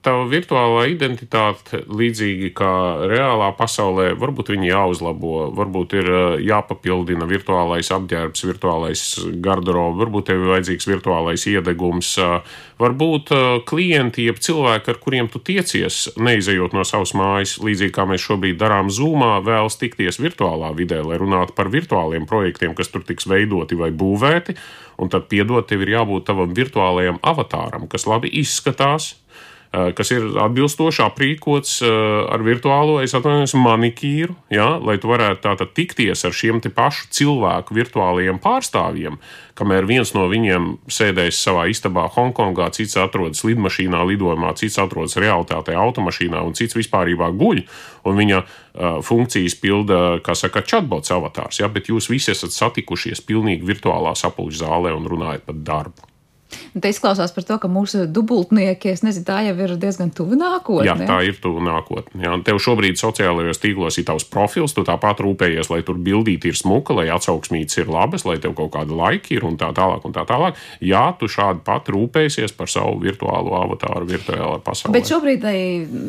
[0.00, 2.70] tā virtuālā identitāte, līdzīgi kā
[3.10, 6.08] reālā pasaulē, varbūt viņi jāuzlabo, varbūt ir
[6.40, 9.02] jāpapildina virtuālais apģērbs, virtuālais
[9.44, 12.14] garderobs, varbūt tev ir vajadzīgs virtuālais iedegums.
[12.80, 13.34] Varbūt
[13.68, 18.56] klienti, jeb cilvēki, ar kuriem tu tiecies, neizejot no savas mājas, līdzīgi kā mēs šobrīd
[18.64, 23.76] darām Zoomā, vēlas tikties virtuālā vidē, lai runātu par virtuāliem projektiem, kas tur tiks veidoti
[23.76, 24.56] vai būvēti
[24.98, 29.14] un tad piedod, tev ir jābūt tavam virtuālajam avatāram, kas labi izskatās,
[29.96, 31.94] kas ir atbilstoši aprīkots eh,
[32.30, 37.74] ar virtuālo, es atvainojos, manikīru, ja, lai tu varētu tātad tikties ar šiem pašu cilvēku
[37.74, 39.18] virtuālajiem pārstāvjiem,
[39.58, 45.74] kamēr viens no viņiem sēdēs savā istabā Hongkongā, cits atrodas lidmašīnā, lidojumā, cits atrodas realitātē,
[45.78, 47.64] automašīnā un cits vispārībā guļ,
[48.06, 53.24] un viņa uh, funkcijas pilda, kā saka, chatbots avatārs, ja, bet jūs visi esat satikušies
[53.26, 56.13] pilnīgi virtuālā sapulču zālē un runājat par darbu.
[56.74, 60.86] Te izklausās par to, ka mūsu dubultnieki, es nezinu, tā jau ir diezgan tuvu nākotnē.
[60.88, 62.32] Jā, tā ir tuvu nākotnē.
[62.46, 66.96] Tev šobrīd sociālajos tīklos ir tavs profils, tu tāpat rūpējies, lai tur bildīti ir smuka,
[66.98, 70.04] lai atsauksmītes ir labas, lai tev kaut kāda laika ir un tā tālāk.
[70.04, 70.58] Un tā tālāk.
[70.84, 74.94] Jā, tu šādi pat rūpēsies par savu virtuālo avatāru virtuālā pasaulē.
[74.98, 75.48] Bet šobrīd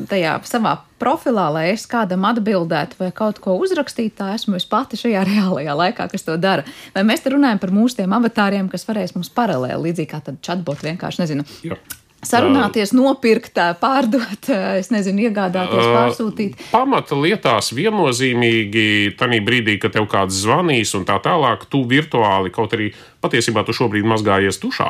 [0.09, 4.97] tajā savā profilā, lai es kādam atbildētu vai kaut ko uzrakstītu, tā esmu es pati
[4.99, 6.65] šajā reālajā laikā, kas to dara.
[6.95, 10.41] Vai mēs te runājam par mūsu tiem avatāriem, kas varēs mums paralēli, līdzīgi kā tad
[10.45, 11.45] chatbot vienkārši nezinu.
[11.67, 11.77] Jā.
[12.25, 16.57] Sarunāties, nopirkt, pārdot, es nezinu, iegādāties, pārsūtīt.
[16.71, 22.73] Pamata lietās viennozīmīgi tajā brīdī, kad tev kāds zvanīs un tā tālāk, tu virtuāli, kaut
[22.73, 22.89] arī
[23.21, 24.89] patiesībā tu šobrīd mazgājies tušā.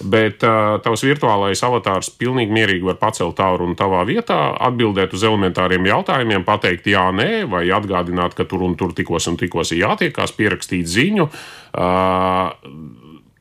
[0.00, 5.24] Bet uh, tavs virtuālais avatārs pilnīgi mierīgi var pacelt tālu un tavā vietā, atbildēt uz
[5.28, 9.82] elementāriem jautājumiem, pateikt jā, nē, vai atgādināt, ka tur un tur tikos un tikos ir
[9.84, 11.28] jātiekās, pierakstīt ziņu.
[11.76, 12.48] Uh,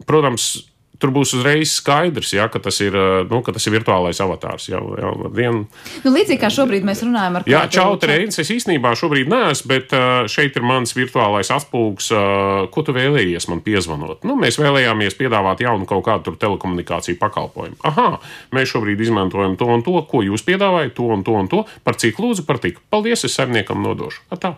[0.09, 0.51] protams,
[0.99, 4.67] tur būs uzreiz skaidrs, ja, ka, tas ir, eh, nu, ka tas ir virtuālais avatārs.
[4.71, 5.63] Jau, jau vien...
[6.03, 9.95] nu, līdzīgi kā šobrīd mēs runājam ar Jā, čau, Reins, es īstenībā šobrīd neesmu, bet
[9.95, 14.25] uh, šeit ir mans virtuālais atspūgs, uh, ko tu vēlējies man piezvanot.
[14.27, 17.79] Nu, mēs vēlējāmies piedāvāt jaunu kaut kādu telekomunikāciju pakalpojumu.
[17.89, 18.09] Aha,
[18.55, 21.99] mēs šobrīd izmantojam to un to, ko jūs piedāvājat, to un to un to, par
[21.99, 22.81] cik lūdzu, par tik.
[22.91, 24.25] Paldies, es saimniekam nodošu.
[24.33, 24.57] Atā.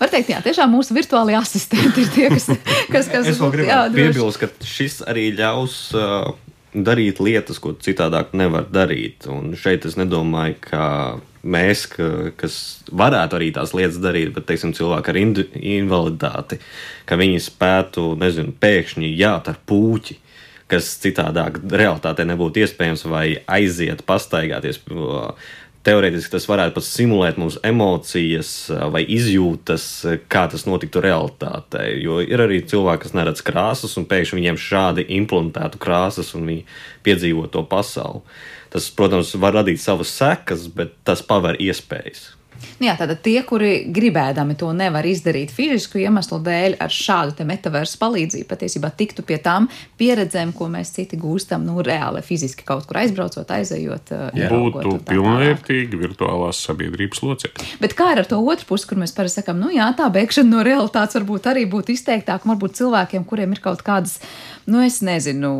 [0.00, 2.50] Var teikt, jā, tiešām mūsu virtuālie asistenti ir tie, kas.
[2.94, 5.78] kas, kas es vēl gribēju piebilst, ka šis arī ļaus.
[5.96, 6.34] Uh,
[6.76, 9.24] darīt lietas, ko citādāk nevar darīt.
[9.32, 10.82] Un šeit es nedomāju, ka
[11.46, 12.08] mēs, ka,
[12.38, 12.58] kas
[12.90, 16.60] varētu arī tās lietas darīt, bet, teiksim, cilvēki ar invaliditāti,
[17.08, 20.18] ka viņi spētu, nezinu, pēkšņi jāt ar pūķi,
[20.70, 24.80] kas citādāk realitātē nebūtu iespējams, vai aiziet, pastaigāties.
[25.86, 28.50] Teorētiski tas varētu pat simulēt mums emocijas
[28.90, 29.84] vai izjūtas,
[30.26, 31.84] kā tas notiktu realitātē.
[32.02, 36.64] Jo ir arī cilvēki, kas neredz krāsas, un pēkšņi viņiem šādi implantētu krāsas, un viņi
[37.06, 38.24] piedzīvo to pasauli.
[38.74, 42.35] Tas, protams, var radīt savas sekas, bet tas paver iespējas.
[42.80, 48.00] Nu jā, tātad tie, kuri gribēdami to nevar izdarīt fizisku iemeslu dēļ, ar šādu metaversu
[48.02, 49.68] palīdzību patiesībā tiktu pie tām
[50.00, 54.12] pieredzēm, ko mēs citi gūstam, nu, reāli fiziski kaut kur aizbraucot, aizejot.
[54.36, 54.50] Jā.
[54.52, 57.70] Būtu pilnvērtīgi virtuālās sabiedrības locekļi.
[57.82, 60.66] Bet kā ar to otru pusi, kur mēs parasti sakām, nu jā, tā bēgšana no
[60.66, 64.20] realitātes varbūt arī būtu izteiktāka, varbūt cilvēkiem, kuriem ir kaut kādas
[64.66, 65.50] nu, es nezinu,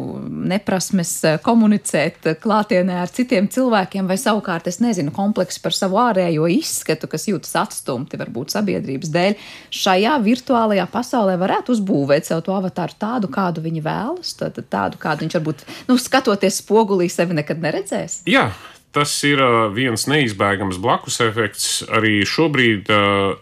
[0.50, 6.00] neprasmes eh, komunicēt eh, klātienē ar citiem cilvēkiem, vai savukārt, es nezinu, komplekss par savu
[6.02, 9.36] ārējo izskatu, kas jūtas atstumti, varbūt sabiedrības dēļ,
[9.74, 15.38] šajā virtuālajā pasaulē varētu uzbūvēt sev to avatāru tādu, kādu viņi vēlas, tādu, kādu viņš
[15.38, 18.24] varbūt, nu, skatoties spogulī, sevi nekad neredzēs.
[18.30, 18.48] Jā,
[18.96, 19.40] tas ir
[19.76, 21.84] viens neizbēgams blakus efekts.
[21.92, 22.88] Arī šobrīd,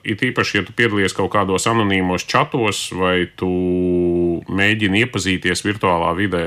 [0.02, 3.50] it īpaši, ja tu piedalies kaut kādos anonīmos čatos vai tu
[4.48, 6.44] mēģini iepazīties virtuālā vidē,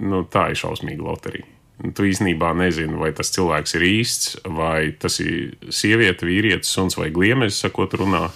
[0.00, 1.48] nu, tā ir šausmīga loterija.
[1.96, 7.08] Tu īstenībā nezini, vai tas cilvēks ir īsts, vai tas ir sieviete, vīrietis, suns vai
[7.14, 8.26] gliemežs, sakot, runā,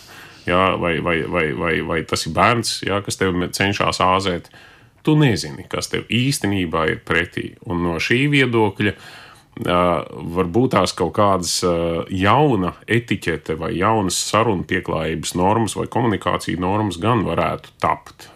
[0.49, 4.49] jā, vai, vai, vai, vai, vai tas ir bērns, jā, kas tev cenšas āzēt.
[5.05, 7.51] Tu nezini, kas tev īstenībā ir pretī.
[7.69, 9.11] Un no šī viedokļa uh,
[9.63, 11.61] varbūt tās kaut kādas
[12.11, 18.29] jauna etiķete vai jaunas sarunu pieklājības normas vai komunikācija normas gan varētu tapt.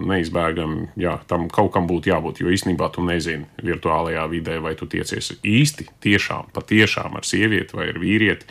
[0.00, 4.88] Neizbēgami, jā, tam kaut kam būtu jābūt, jo īstenībā tu nezini virtuālajā vidē, vai tu
[4.90, 8.48] tiecies īsti, tiešām, patiešām ar sievieti vai ar vīrieti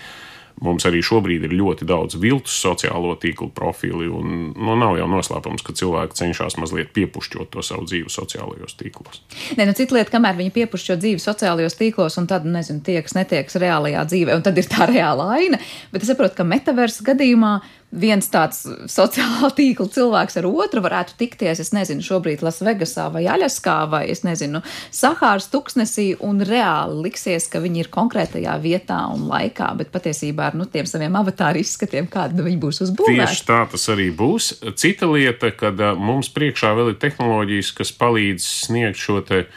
[0.60, 5.64] Mums arī šobrīd ir ļoti daudz viltus sociālo tīklu profili, un nu, nav jau noslēpums,
[5.64, 9.22] ka cilvēki cenšas mazliet piepušķot to savu dzīvi sociālajos tīklos.
[9.55, 13.55] Nē, nu, cita lieta, kamēr viņi piepušķo dzīvi sociālajos tīklos, un tad, nezinu, tiekas, netiekas
[13.62, 15.62] reālajā dzīvē, un tad ir tā reāla aina.
[15.93, 17.53] Bet es saprotu, ka metaversa gadījumā
[17.92, 18.62] viens tāds
[18.92, 24.24] sociālā tīkla cilvēks ar otru varētu tikties, es nezinu, šobrīd Lasvegasā vai Aļaskā vai, es
[24.26, 24.62] nezinu,
[24.96, 30.60] Sahāras tuksnesī un reāli liksies, ka viņi ir konkrētajā vietā un laikā, bet patiesībā ar,
[30.60, 33.24] nu, tiem saviem avatāru izskatiem, kāda nu, viņi būs uzbūvēti.
[33.24, 34.52] Tieši tā tas arī būs.
[34.80, 39.48] Cita lieta, kad mums priekšā vēl ir tehnoloģijas, kas palīdz sniegt šo te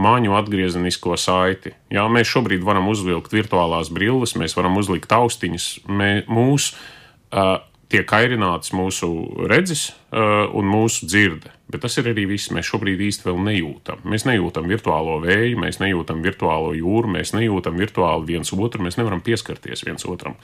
[0.00, 1.72] māņu atgriezenisko saiti.
[1.90, 7.58] Jā, mēs šobrīd varam uzvilkt virtuālās brilles, mēs varam uzlikt austiņas, mē, mūsu uh,
[7.90, 9.08] tiek kairināts mūsu
[9.50, 11.52] redzes uh, un mūsu dzirde.
[11.70, 12.50] Bet tas ir arī viss.
[12.54, 14.02] Mēs šobrīd īsti vēl nejūtam.
[14.10, 19.22] Mēs nejūtam virtuālo vēju, mēs nejūtam virtuālo jūru, mēs nejūtam virtuāli viens otru, mēs nevaram
[19.26, 20.38] pieskarties viens otram.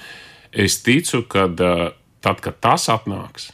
[0.52, 1.86] Es ticu, ka uh,
[2.22, 3.50] tad, kad tas atnāks,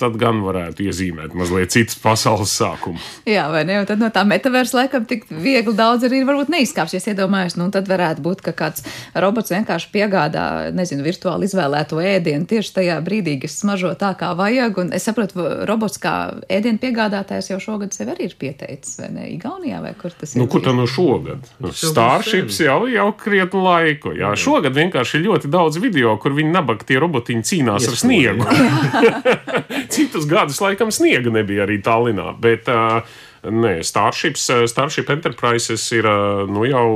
[0.00, 2.98] tad gan varētu iezīmēt mazliet citas pasaules sākumu.
[3.28, 3.78] Jā, vai ne?
[3.80, 6.96] Un tad no tā metaversa laikam tik viegli daudz arī varbūt neizkāps.
[6.96, 8.84] Ja iedomājos, nu tad varētu būt, ka kāds
[9.14, 14.80] robots vienkārši piegādā, nezinu, virtuāli izvēlēto ēdienu tieši tajā brīdī, kas smaržo tā, kā vajag.
[14.82, 16.16] Un es saprotu, robots kā
[16.50, 19.28] ēdienu piegādātājs jau šogad sev arī ir pieteicis, vai ne?
[19.36, 20.42] Igaunijā vai kur tas ir?
[20.42, 21.46] Nu, kur tā no šogad?
[21.62, 24.16] Nu, Starships jau, jau krietnu laiku.
[24.18, 28.02] Jā, šogad vienkārši ir ļoti daudz video, kur viņi nabaga tie robotiņi cīnās Iespūri, ar
[28.02, 29.49] sniegu.
[29.94, 32.32] Citus gadus laikam sniega nebija arī Tallinā.
[32.40, 33.00] Bet, uh,
[33.40, 36.04] Nē, Starships, Starship Enterprises ir,
[36.50, 36.88] nu jau,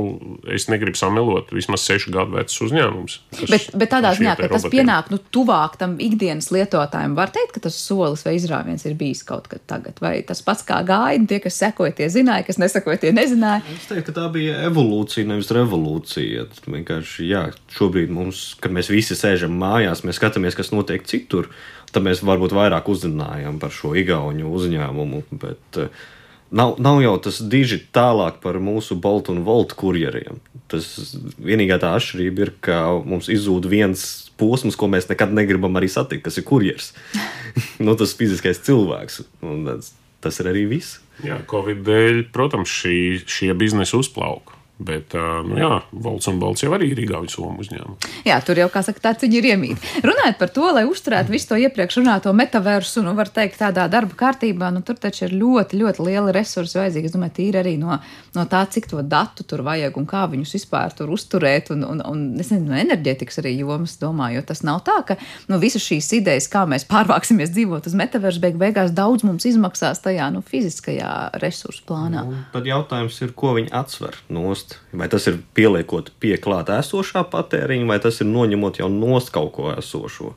[0.53, 3.15] es negribu samelot, vismaz sešu gadu vecs uzņēmums.
[3.49, 7.63] Bet, bet tādā ziņā, ka tas pienāk nu, tuvāk tam ikdienas lietotājiem, var teikt, ka
[7.65, 11.39] tas solis vai izrāviens ir bijis kaut kad tagad, vai tas pats kā gaida, tie,
[11.41, 13.65] kas sekoja, tie zināja, kas nesekoja, tie nezināja.
[13.73, 16.45] Es teiktu, ka tā bija evolūcija, nevis revolūcija.
[16.69, 21.49] Vienkārši, jā, šobrīd mums, kad mēs visi sēžam mājās, mēs skatāmies, kas notiek citur
[21.95, 25.21] tad mēs varbūt vairāk uzzinājām par šo igauņu uzņēmumu.
[25.39, 26.03] Bet, uh,
[26.51, 30.37] Nav, nav jau tas diži tālāk par mūsu Bolt un Volt kurjeriem.
[30.71, 34.05] Tas vienīgā tā atšķirība ir, ka mums izzūd viens
[34.39, 36.93] posms, ko mēs nekad negribam arī satikt, kas ir kurjers.
[37.85, 39.23] nu, tas fiziskais cilvēks.
[39.45, 39.93] Un tas,
[40.23, 40.99] tas ir arī viss.
[41.25, 42.97] Jā, Covid dēļ, protams, šī,
[43.29, 44.54] šie biznesi uzplauka.
[44.75, 45.13] Bet,
[45.47, 48.09] nu jā, Volts un Bolts jau arī ir Igaunijas somu uzņēmumi.
[48.27, 49.91] Jā, tur jau, kā saka, tāds viņi ir iemīti.
[50.03, 54.17] Runājot par to, lai uzturētu visu to iepriekš runāto metaversu, nu, var teikt, tādā darba
[54.19, 57.07] kārtībā, nu, tur taču ir ļoti, ļoti liela resursa vajadzīga.
[57.07, 57.95] Es domāju, tīri arī no,
[58.35, 62.03] no tā, cik to datu tur vajag un kā viņus vispār tur uzturēt, un, un,
[62.03, 65.87] un es nezinu, no enerģētikas arī jomas domāju, jo tas nav tā, ka, nu, visas
[65.87, 70.43] šīs idejas, kā mēs pārvāksimies dzīvot uz metaversu, beig beigās daudz mums izmaksās tajā, nu,
[70.43, 72.27] fiziskajā resursu plānā.
[72.27, 76.79] Nu, tad jautājums ir, ko viņi atsver nost nost, vai tas ir pieliekot pie klāta
[76.79, 80.35] esošā patēriņa, vai tas ir noņemot jau nost kaut ko esošo.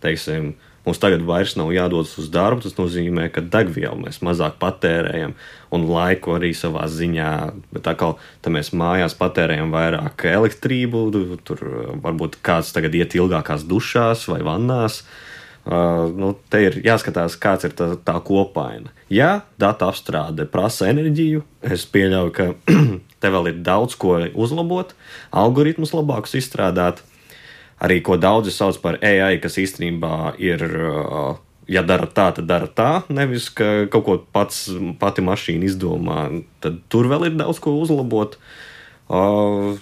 [0.00, 0.54] Teiksim,
[0.84, 2.62] mums tagad vairs nav jādodas uz darbu.
[2.62, 5.34] Tas nozīmē, ka degvielu mēs mazāk patērējam
[5.72, 7.52] un laiku arī savā ziņā.
[7.72, 8.14] Bet tā kā
[8.48, 11.06] mēs mājās patērējam vairāk elektrību,
[11.44, 11.58] tur
[12.02, 15.02] varbūt kāds tagad iet ilgākās dušās vai vannās.
[15.02, 18.92] Uh, nu, te ir jāskatās, kāds ir tā, tā kopaina.
[19.10, 22.46] Ja datu apstrāde prasa enerģiju, es pieļauju, ka
[23.20, 24.92] te vēl ir daudz ko uzlabot,
[25.32, 27.02] algoritmus labākus izstrādāt.
[27.82, 31.34] Arī ko daudzi sauc par AI, kas īstenībā ir, uh,
[31.68, 33.02] ja dara tā, tad dara tā.
[33.12, 36.22] Nevis ka kaut ko pats, pati mašīna izdomā,
[36.64, 38.38] tad tur vēl ir daudz ko uzlabot.
[39.06, 39.76] Uh,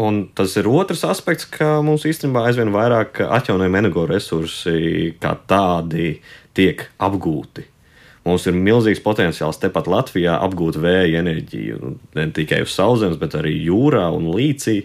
[0.00, 6.14] Un tas ir otrs aspekts, ka mums īstenībā aizvien vairāk atjaunojama energoresursi kā tādi
[6.56, 7.66] tiek apgūti.
[8.24, 11.90] Mums ir milzīgs potenciāls tepat Latvijā apgūt vēja enerģiju.
[12.16, 14.78] Ne tikai uz sauszemes, bet arī jūrā un līcī,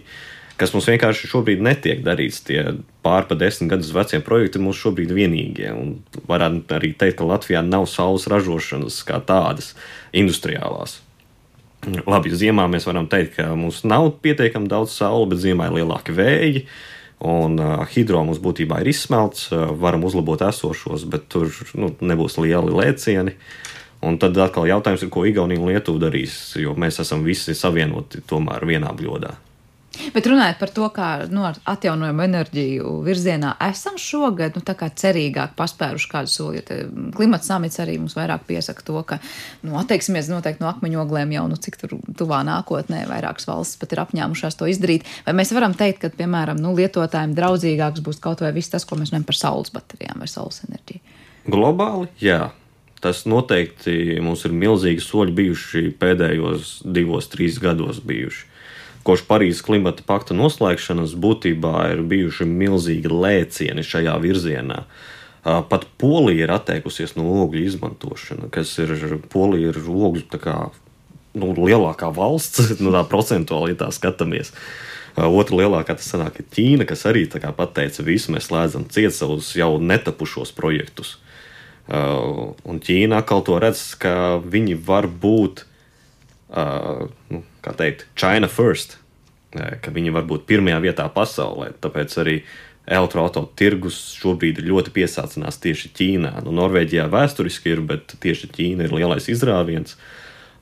[0.60, 2.42] kas mums vienkārši šobrīd netiek darīts.
[2.44, 2.60] Tie
[3.04, 5.70] pārpa desmit gadus vecie projekti mums šobrīd vienīgie.
[5.72, 5.94] Un
[6.28, 9.72] varētu arī teikt, ka Latvijā nav saules ražošanas kā tādas
[10.12, 10.98] industriālās.
[12.04, 16.12] Labi, ziemā mēs varam teikt, ka mums nav pietiekami daudz saules, bet ziemā ir lielāki
[16.12, 16.66] vēji.
[17.20, 22.38] Un uh, hidro mums būtībā ir izsmelts, uh, varam uzlabot esošos, bet tur nu, nebūs
[22.40, 23.36] lieli lēcieni.
[24.08, 28.22] Un tad atkal jautājums ir, ko Igaunija un Lietuva darīs, jo mēs esam visi savienoti
[28.24, 29.34] tomēr vienā bļodā.
[30.14, 34.64] Bet runājot par to, kā nu, ar atjaunojumu enerģiju virzienā esam šogad, nu,
[35.02, 36.62] cerīgāk paspēruši kādu soli,
[37.16, 39.20] klimata samits arī mums vairāk piesaka to, ka,
[39.66, 41.80] nu, atteiksimies noteikti no akmeņogliem jau, nu, cik
[42.18, 45.08] tuvā nākotnē vairākas valstis pat ir apņēmušās to izdarīt.
[45.26, 48.98] Vai mēs varam teikt, ka, piemēram, nu, lietotājiem draudzīgāks būs kaut vai viss tas, ko
[49.00, 51.04] mēs zinām par saules baterijām vai saules enerģiju?
[51.50, 52.48] Globāli, jā.
[53.00, 58.49] Tas noteikti mums ir milzīgi soļi bijuši pēdējos divos, trīs gados bijuši
[59.06, 64.84] kopš Parīzes klimata pakta noslēgšanas būtībā ir bijuši milzīgi lēcieni šajā virzienā.
[65.44, 68.92] Pat Polija ir atteikusies no ogļu izmantošana, kas ir
[69.32, 70.58] Polija ir ogļu kā,
[71.40, 74.52] nu, lielākā valsts, nu, tā procentuāli, ja tā skatāmies.
[75.16, 79.74] Otra lielākā tas sanāk, ir Ķīna, kas arī pateica, visu mēs slēdzam ciet savus jau
[79.80, 81.16] netapušos projektus.
[81.90, 85.64] Un Ķīna atkal to redz, ka viņi var būt
[86.50, 88.98] uh, nu, kā teikt, China first,
[89.50, 91.72] ka viņi var būt pirmajā vietā pasaulē.
[91.82, 92.36] Tāpēc arī
[92.90, 96.32] elektroautorāta tirgus šobrīd ļoti piesācinās tieši Ķīnā.
[96.46, 99.96] Nu, Norvēģijā vēsturiski ir, bet tieši Ķīna ir lielais izrāviens,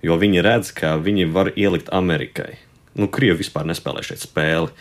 [0.05, 2.57] jo viņi redz, ka viņi var ielikt Amerikai.
[2.99, 4.73] Nu, Krievi vispār nespēlē šeit spēli.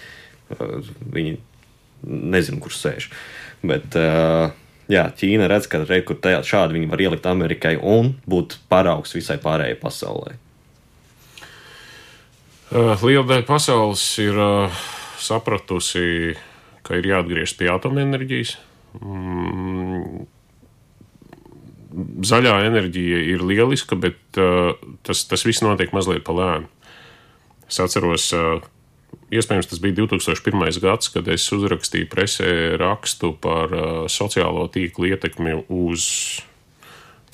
[1.14, 1.38] Viņi
[2.08, 3.10] nezina, kur sēž.
[3.68, 4.50] Bet, uh,
[4.92, 9.40] jā, Ķīna redz, ka re, tajā, šādi viņi var ielikt Amerikai un būt paraugs visai
[9.44, 10.38] pārējai pasaulē.
[12.68, 14.80] Eh, liela daļa pasaules ir uh,
[15.24, 16.34] sapratusi,
[16.84, 18.58] ka ir jāatgriežas pie atomenerģijas.
[19.00, 20.26] Mm,
[22.28, 24.74] zaļā enerģija ir lieliska, bet uh,
[25.08, 26.68] tas, tas viss notiek mazliet pa lēnu.
[27.72, 28.30] Es atceros,
[29.32, 30.68] iespējams, tas bija 2001.
[30.84, 33.74] gads, kad es uzrakstīju presē rakstu par
[34.12, 36.06] sociālo tīklu ietekmi uz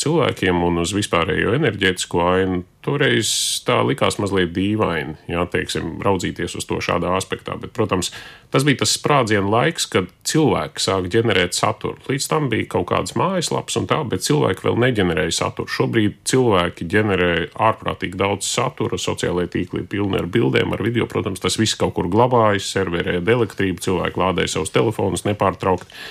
[0.04, 3.30] cilvēkiem un uz vispārējo enerģētisko ainu, toreiz
[3.64, 7.56] tā likās mazliet dīvaini, jā, teiksim, raudzīties uz to šādā aspektā.
[7.62, 8.12] Bet, protams,
[8.52, 12.02] tas bija tas sprādzienu laiks, kad cilvēki sāk ģenerēt saturu.
[12.10, 15.72] Līdz tam bija kaut kādas mājaslapas un tā, bet cilvēki vēl neģenerēja saturu.
[15.78, 17.32] Šobrīd cilvēki ģenerē
[17.70, 21.08] ārprātīgi daudz satura, sociālajie tīkli ir pilni ar bildēm, ar video.
[21.12, 26.04] Protams, tas viss kaut kur glabājas, serverē elektrību, cilvēki lādē savus telefonus nepārtraukti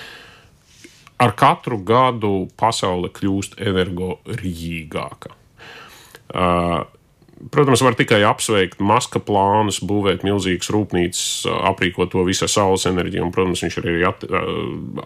[1.20, 5.36] ar katru gadu pasaule kļūst energorīgāka.
[6.32, 6.82] Uh,
[7.50, 11.22] Protams, var tikai apsveikt Maska plānus, būvēt milzīgas rūpnīcas,
[11.72, 13.24] aprīkot to visu saules enerģiju.
[13.26, 14.22] Un, protams, viņš arī at,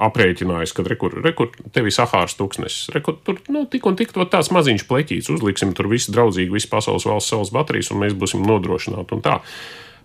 [0.04, 2.90] aprēķinājis, ka rekur, rekur tev ir Sahāras tūkstnesis.
[2.92, 7.08] Rekur, tur nu, tik un tik tāds maziņš pleķīts, uzliksim tur visu draudzīgi, visu pasaules
[7.08, 9.16] valsts saules baterijas, un mēs būsim nodrošināti.
[9.16, 9.56] Uh,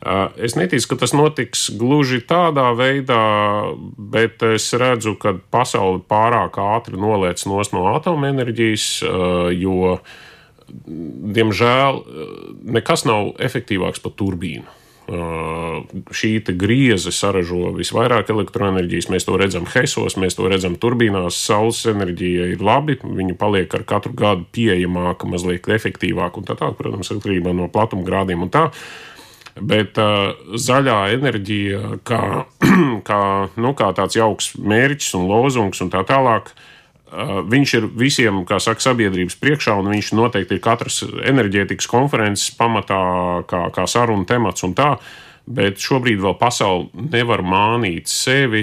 [0.01, 3.21] Es neticu, ka tas notiks gluži tādā veidā,
[3.97, 7.61] bet es redzu, ka pasaule pārāk ātri noliec no
[7.93, 8.85] atomenerģijas,
[9.53, 9.99] jo,
[11.37, 12.01] diemžēl,
[12.79, 14.65] nekas nav efektīvāks par turbīnu.
[15.11, 19.09] Šī grieze saražo visvairāk elektroenerģijas.
[19.11, 21.37] Mēs to redzam Hesos, mēs to redzam turbīnās.
[21.45, 26.79] Saules enerģija ir labi, viņa paliek ar katru gadu pieejamāka, mazliet efektīvāka un tā tālāk,
[26.79, 28.69] protams, atkarībā no platumgrādiem un tā.
[28.71, 29.10] Uh,
[29.59, 32.21] Bet uh, zaļā enerģija, kā,
[33.09, 33.21] kā,
[33.59, 36.53] nu, kā tāds jauks mērķis un lozungs un tā tālāk,
[37.11, 43.01] Viņš ir visiem, kā saka, sabiedrības priekšā, un viņš noteikti ir katras enerģētikas konferences pamatā,
[43.51, 44.93] kā, kā saruna temats un tā.
[45.51, 48.61] Bet šobrīd vēl pasaule nevar mānīt sevi,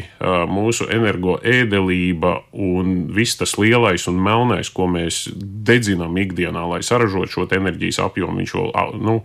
[0.48, 7.48] mūsu energoēdelība un viss tas lielais un melnais, ko mēs dedzinām ikdienā, lai saražotu šo
[7.58, 8.38] enerģijas apjomu.
[8.40, 9.18] Viņš vēl, nu,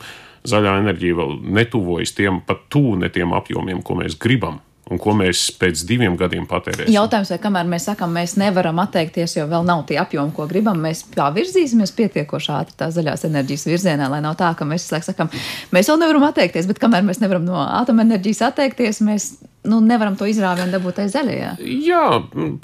[0.49, 5.13] zaļā enerģija vēl netuvojas tiem pat tuvu ne tiem apjomiem, ko mēs gribam un ko
[5.15, 6.91] mēs pēc diviem gadiem patērēsim.
[6.93, 10.81] Jautājums, vai kamēr mēs sakām, mēs nevaram atteikties, jo vēl nav tie apjomi, ko gribam,
[10.83, 15.31] mēs virzīsimies pietiekoši ātri tā zaļās enerģijas virzienā, lai nav tā, ka mēs sakām,
[15.73, 19.31] mēs vēl nevaram atteikties, bet kamēr mēs nevaram no atomenerģijas atteikties, mēs
[19.63, 21.51] nu, nevaram to izrāvienu dabūt aiz zaļajā.
[21.83, 22.03] Jā,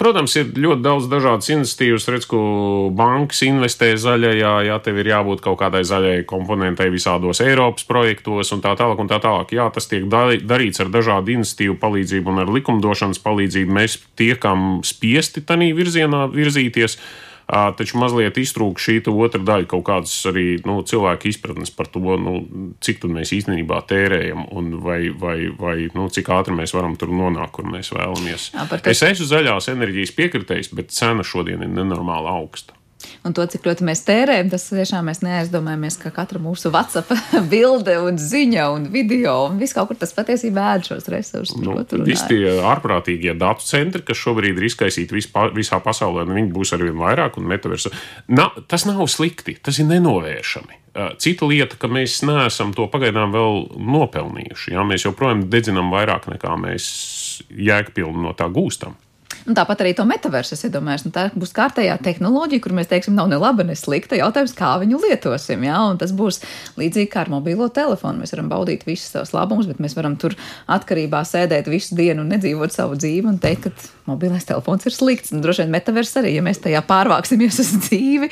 [0.00, 2.08] protams, ir ļoti daudz dažādas iniciatīvas.
[2.12, 2.40] Redz, ko
[2.96, 8.64] bankas investē zaļajā, ja tev ir jābūt kaut kādai zaļai komponentei visādos Eiropas projektos un
[8.64, 9.00] tā tālāk.
[9.00, 9.54] Un tā tālāk.
[9.56, 13.76] Jā, tas tiek darīts ar dažādu iniciatīvu palīdzību un ar likumdošanas palīdzību.
[13.80, 16.98] Mēs tiekam spiesti tādā virzienā virzīties.
[17.50, 22.34] Taču mazliet iztrūka šī otra daļa, kaut kādas arī nu, cilvēku izpratnes par to, nu,
[22.84, 27.54] cik mēs īstenībā tērējam un vai, vai, vai nu, cik ātri mēs varam tur nonākt,
[27.56, 28.50] kur mēs vēlamies.
[28.54, 32.76] Jā, es esmu zaļās enerģijas piekritējis, bet cena šodien ir nenormāli augsta.
[33.26, 37.12] Un to, cik ļoti mēs tērējam, tas tiešām mēs neaizdomājamies, ka katra mūsu WhatsApp
[37.52, 41.56] bilde un ziņa un video un viss kaut kur tas patiesībā ēd šos resursus.
[41.60, 41.76] Nu,
[42.06, 46.74] visi tie ārprātīgie datu centri, kas šobrīd ir izkaisīti vispa, visā pasaulē, un viņi būs
[46.76, 47.92] arvien vairāk un metaversa.
[48.32, 50.80] Na, tas nav slikti, tas ir nenovēršami.
[51.22, 54.74] Cita lieta, ka mēs neesam to pagaidām vēl nopelnījuši.
[54.74, 56.88] Jā, mēs joprojām dedzinām vairāk nekā mēs
[57.48, 58.96] jēgpilni no tā gūstam.
[59.48, 61.06] Un tāpat arī to metaversu es iedomājos.
[61.06, 64.18] Nu, tā būs kārtējā tehnoloģija, kur mēs teiksim, nav ne laba, ne slikta.
[64.18, 65.64] Jautājums, kā viņu lietosim.
[65.66, 65.80] Ja?
[65.88, 66.42] Un tas būs
[66.80, 68.20] līdzīgi kā ar mobilo telefonu.
[68.20, 70.36] Mēs varam baudīt visus savus labumus, bet mēs varam tur
[70.70, 75.32] atkarībā sēdēt visu dienu un nedzīvot savu dzīvi un teikt, ka mobilais telefons ir slikts.
[75.34, 78.30] Un droši vien metavers arī, ja mēs tajā pārvāksimies uz dzīvi.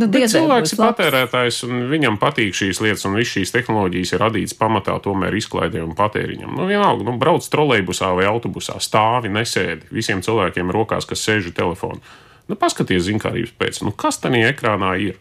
[0.00, 4.56] Nu, cilvēks ir patērētājs un viņam patīk šīs lietas, un visas šīs tehnoloģijas ir radītas
[4.58, 6.54] pamatā tomēr izklaidē un patēriņam.
[6.56, 9.90] Nu, vienalga, nu, brauc trolejbusā vai autobusā, stāvi, nesēdi.
[9.92, 12.00] Visiem cilvēkiem cilvēkiem rokās, kas sēž uz telefona.
[12.50, 15.20] Nu, paskaties, zinkārības pēc, nu, kas tajā ekrānā ir.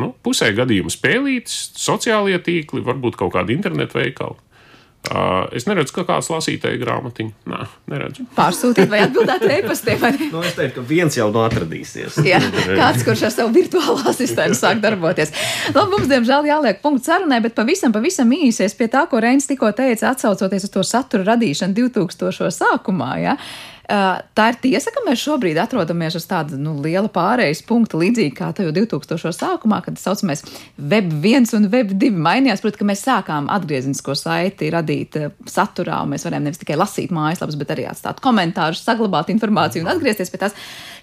[0.00, 4.38] Nu, pusē gadījumā spēlītas, sociālie tīkli, varbūt kaut kāda internetu veikala.
[5.00, 7.30] Uh, es neredzu, ka kāds lasītāja grāmatiņu.
[7.48, 8.26] Nē, neredzu.
[8.36, 10.02] Pārsūtīt vai atbildēt e-pastiem.
[10.34, 12.18] nu, es teiktu, ka viens jau no atradīsies.
[12.28, 15.32] Jā, kāds, kurš ar savu virtuālo asistentu sāk darboties.
[15.72, 19.72] Labi, mums, diemžēl, jāliek punkts sarunai, bet pavisam, pavisam īsies pie tā, ko Reins tikko
[19.76, 22.52] teica, atsaucoties uz to satura radīšanu 2000.
[22.60, 23.14] sākumā.
[23.24, 23.38] Ja?
[23.90, 28.52] Tā ir tiesa, ka mēs šobrīd atrodamies uz tāda nu, liela pārejas punkta, līdzīgi kā
[28.54, 29.32] tajā 2000.
[29.34, 30.44] sākumā, kad tā saucamais
[30.78, 32.62] Web 1 un Web 2 mainījās.
[32.62, 35.18] Protams, ka mēs sākām atgrieznisko saiti radīt
[35.50, 39.90] saturā, un mēs varējām nevis tikai lasīt mājaslapas, bet arī atstāt komentārus, saglabāt informāciju un
[39.96, 40.54] atgriezties pie tās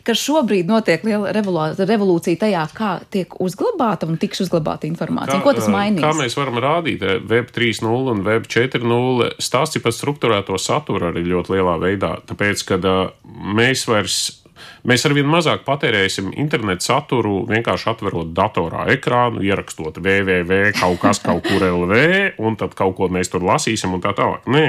[0.07, 5.41] ka šobrīd notiek liela revolūcija tajā, kā tiek uzglabāta un tiks uzglabāta informācija.
[5.41, 6.03] Kā, Ko tas mainīs?
[6.03, 11.57] Kā mēs varam rādīt, Web 3.0 un Web 4.0 stāsti par struktūrēto saturu arī ļoti
[11.57, 12.79] lielā veidā, tāpēc, ka
[13.57, 14.21] mēs vairs
[14.87, 21.45] Mēs arvien mazāk patērēsim internetu saturu, vienkārši atverot datorā ekrānu, ierakstot www kaut kas kaut
[21.47, 21.99] kur LV,
[22.43, 24.47] un tad kaut ko mēs tur lasīsim un tā tālāk.
[24.51, 24.65] Nē,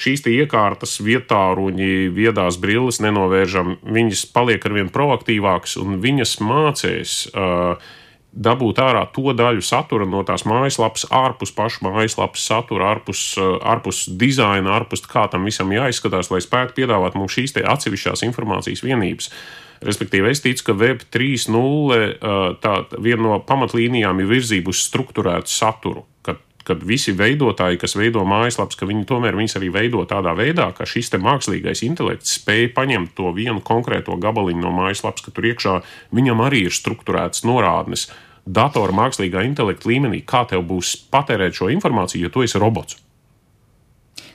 [0.00, 7.16] šīs iekārtas, vietāruņi, viedās brilles nenovēršam, viņas paliek arvien proaktīvākas un viņas mācīs.
[7.34, 7.90] Uh,
[8.32, 14.76] dabūt ārā to daļu satura no tās mājaslapas, ārpus paša mājaslapas satura, ārpus, ārpus dizaina,
[14.78, 19.32] ārpus kā tam visam jāizskatās, lai spētu piedāvāt mums šīs atsevišķās informācijas vienības.
[19.80, 26.04] Respektīvi, es ticu, ka Web 3.0 viena no pamatlīnijām ir virzība uz struktūrētu saturu.
[26.26, 30.70] Kad, kad visi veidotāji, kas veido mājaslapas, ka viņi tomēr viņas arī veido tādā veidā,
[30.76, 35.76] ka šis mākslīgais intelekts spēj paņemt to vienu konkrēto gabaliņu no mājaslapas, ka tur iekšā
[36.14, 38.08] viņam arī ir struktūrētas norādnes.
[38.46, 42.98] Datora mākslīgā intelekta līmenī, kā tev būs patērēt šo informāciju, ja tu esi robots.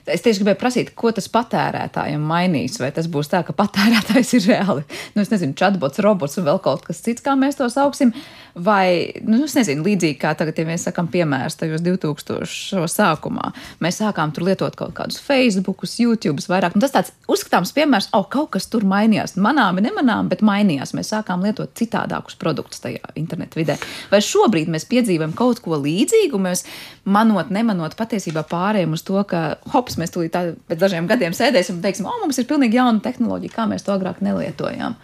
[0.06, 2.78] Es tieši gribēju prasīt, ko tas patērētājiem mainīs.
[2.82, 4.86] Vai tas būs tā, ka patērētājs ir reāli,
[5.16, 8.14] nu, es nezinu, chatbots, robots un vēl kaut kas cits, kā mēs to sauksim.
[8.56, 12.86] Vai, nu, es nezinu, līdzīgi kā tagad, ja mēs sakām, piemērs tajos 2000.
[12.93, 13.49] sākumā,
[13.84, 16.78] mēs sākām tur lietot kaut kādus Facebook, YouTube, vairāk.
[16.78, 19.36] Nu, tas tāds uzskatāms piemērs, oh, kaut kas tur mainījās.
[19.41, 20.93] Manām, nemanām, bet mainījās.
[20.95, 23.76] Mēs sākām lietot citādākus produktus tajā internetu vidē.
[24.14, 26.64] Vai šobrīd mēs piedzīvojam kaut ko līdzīgu, mēs
[27.03, 29.43] manot, nemanot, patiesībā pārējām uz to, ka
[29.74, 32.78] hops blakus mēs tūlīt tā, pēc dažiem gadiem sēdēsim un teiksim, o, mums ir pilnīgi
[32.78, 34.96] jauna tehnoloģija, kā mēs to agrāk nelietojām.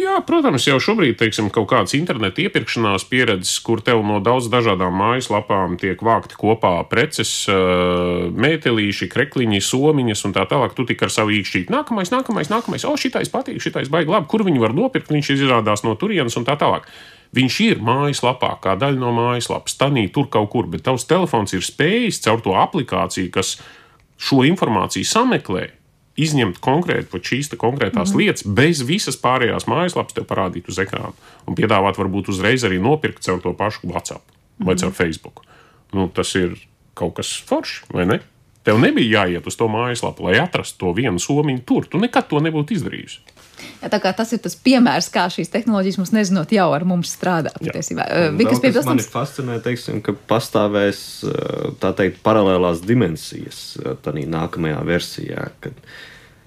[0.00, 4.94] Jā, protams, jau šobrīd teiksim, kaut kādas interneta iepirkšanās pieredzes, kur tev no daudz dažādām
[4.96, 10.74] mājaslapām tiek vākti kopā preces, mētelīši, krekliņi, somiņas un tā tālāk.
[10.74, 11.72] Tu tik ar savu īkšķīti.
[11.72, 15.86] Nākamais, nākamais, nākamais, o, šitais patīk, šitais baigi labi, kur viņi var nopirkt, viņš izrādās
[15.86, 16.90] no turienes un tā tālāk.
[17.30, 21.62] Viņš ir mājaslapā, kā daļa no mājaslapas, tanī tur kaut kur, bet tavs telefons ir
[21.62, 23.52] spējis caur to aplikāciju, kas
[24.20, 25.68] šo informāciju sameklē,
[26.20, 28.20] izņemt konkrēti pat šīs konkrētās mm.
[28.20, 31.14] lietas, bez visas pārējās mājaslapas tev parādīt uz ekrāna
[31.48, 34.24] un piedāvāt varbūt uzreiz arī nopirkt caur to pašu WhatsApp
[34.60, 34.98] vai caur mm.
[34.98, 35.44] Facebook.
[35.96, 36.58] Nu, tas ir
[36.98, 38.20] kaut kas foršs, vai ne?
[38.66, 41.86] Tev nebija jāiet uz to mājaslapu, lai atrastu to vienu somiņu tur.
[41.88, 42.76] Tu nekad to nebūtu
[43.60, 44.04] izdarījusi.
[44.04, 47.52] Ja, tas ir tas piemērs, kā šīs tehnoloģijas mums nezinot jau ar mums strādā.
[47.60, 48.86] Vikas piebilstams.
[48.86, 51.02] Man ir fascinē, teiksim, ka pastāvēs
[51.82, 55.48] tā teikt paralēlās dimensijas tādā nākamajā versijā.
[55.64, 55.76] Kad,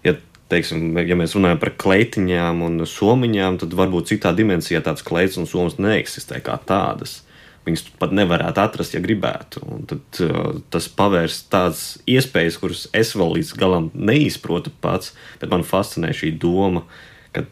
[0.05, 0.15] ja,
[0.53, 5.49] teiksim, ja mēs runājam par kleitiņām un somiņām, tad varbūt citā dimensijā tāds kleits un
[5.49, 7.21] somas neeksistē kā tādas.
[7.63, 9.61] Viņus pat nevarētu atrast, ja gribētu.
[9.71, 15.53] Un tad uh, tas pavērs tādas iespējas, kuras es vēl līdz galam neizprotu pats, bet
[15.53, 16.83] man fascinē šī doma,
[17.31, 17.45] ka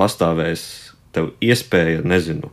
[0.00, 0.62] pastāvēs
[1.12, 2.48] tev iespēja, nezinu,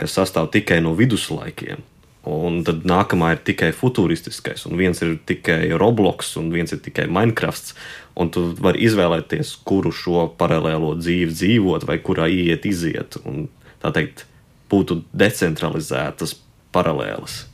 [0.00, 1.84] kas sastāv tikai no viduslaikiem.
[2.28, 7.06] Un tad nākamā ir tikai futūristiskais, un viens ir tikai Roblox, un viens ir tikai
[7.08, 7.70] Minecraft.
[8.18, 13.16] Un tu vari izvēlēties, kuru šo paralēlo dzīvi dzīvot, vai kurā iet, iziet.
[13.22, 13.46] Un,
[13.78, 14.26] tā teikt,
[14.68, 16.34] būtu decentralizētas
[16.70, 17.48] paralelas.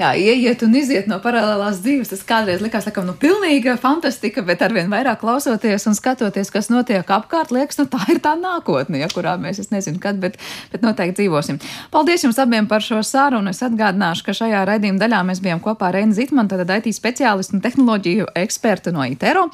[0.00, 2.10] Jā, ieiet un iziet no paralēlās dzīves.
[2.12, 7.06] Tas kādreiz likās, ka nu, pilnīga fantastika, bet arvien vairāk klausoties un skatoties, kas notiek
[7.16, 10.38] apkārt, liekas, nu, tā ir tā nākotne, ja, kurā mēs, es nezinu, kad, bet,
[10.72, 11.60] bet noteikti dzīvosim.
[11.92, 13.52] Paldies jums abiem par šo sarunu.
[13.52, 17.58] Es atgādināšu, ka šajā raidījuma daļā mēs bijām kopā ar Reinu Zitmanu, tad IT speciālistu
[17.58, 19.48] un tehnoloģiju ekspertu no ITERO,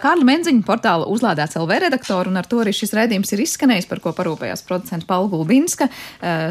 [0.00, 4.00] Kārli Menziņu portāla uzlādēts LV redaktoru, un ar to arī šis raidījums ir izskanējis, par
[4.04, 5.90] ko parūpējās producents Paula Gulbinska.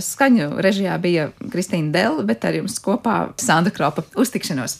[0.03, 4.03] Skaņu režijā bija Kristīna Dela, bet ar jums kopā Sandra Kropa.
[4.15, 4.77] Uz tikšanos!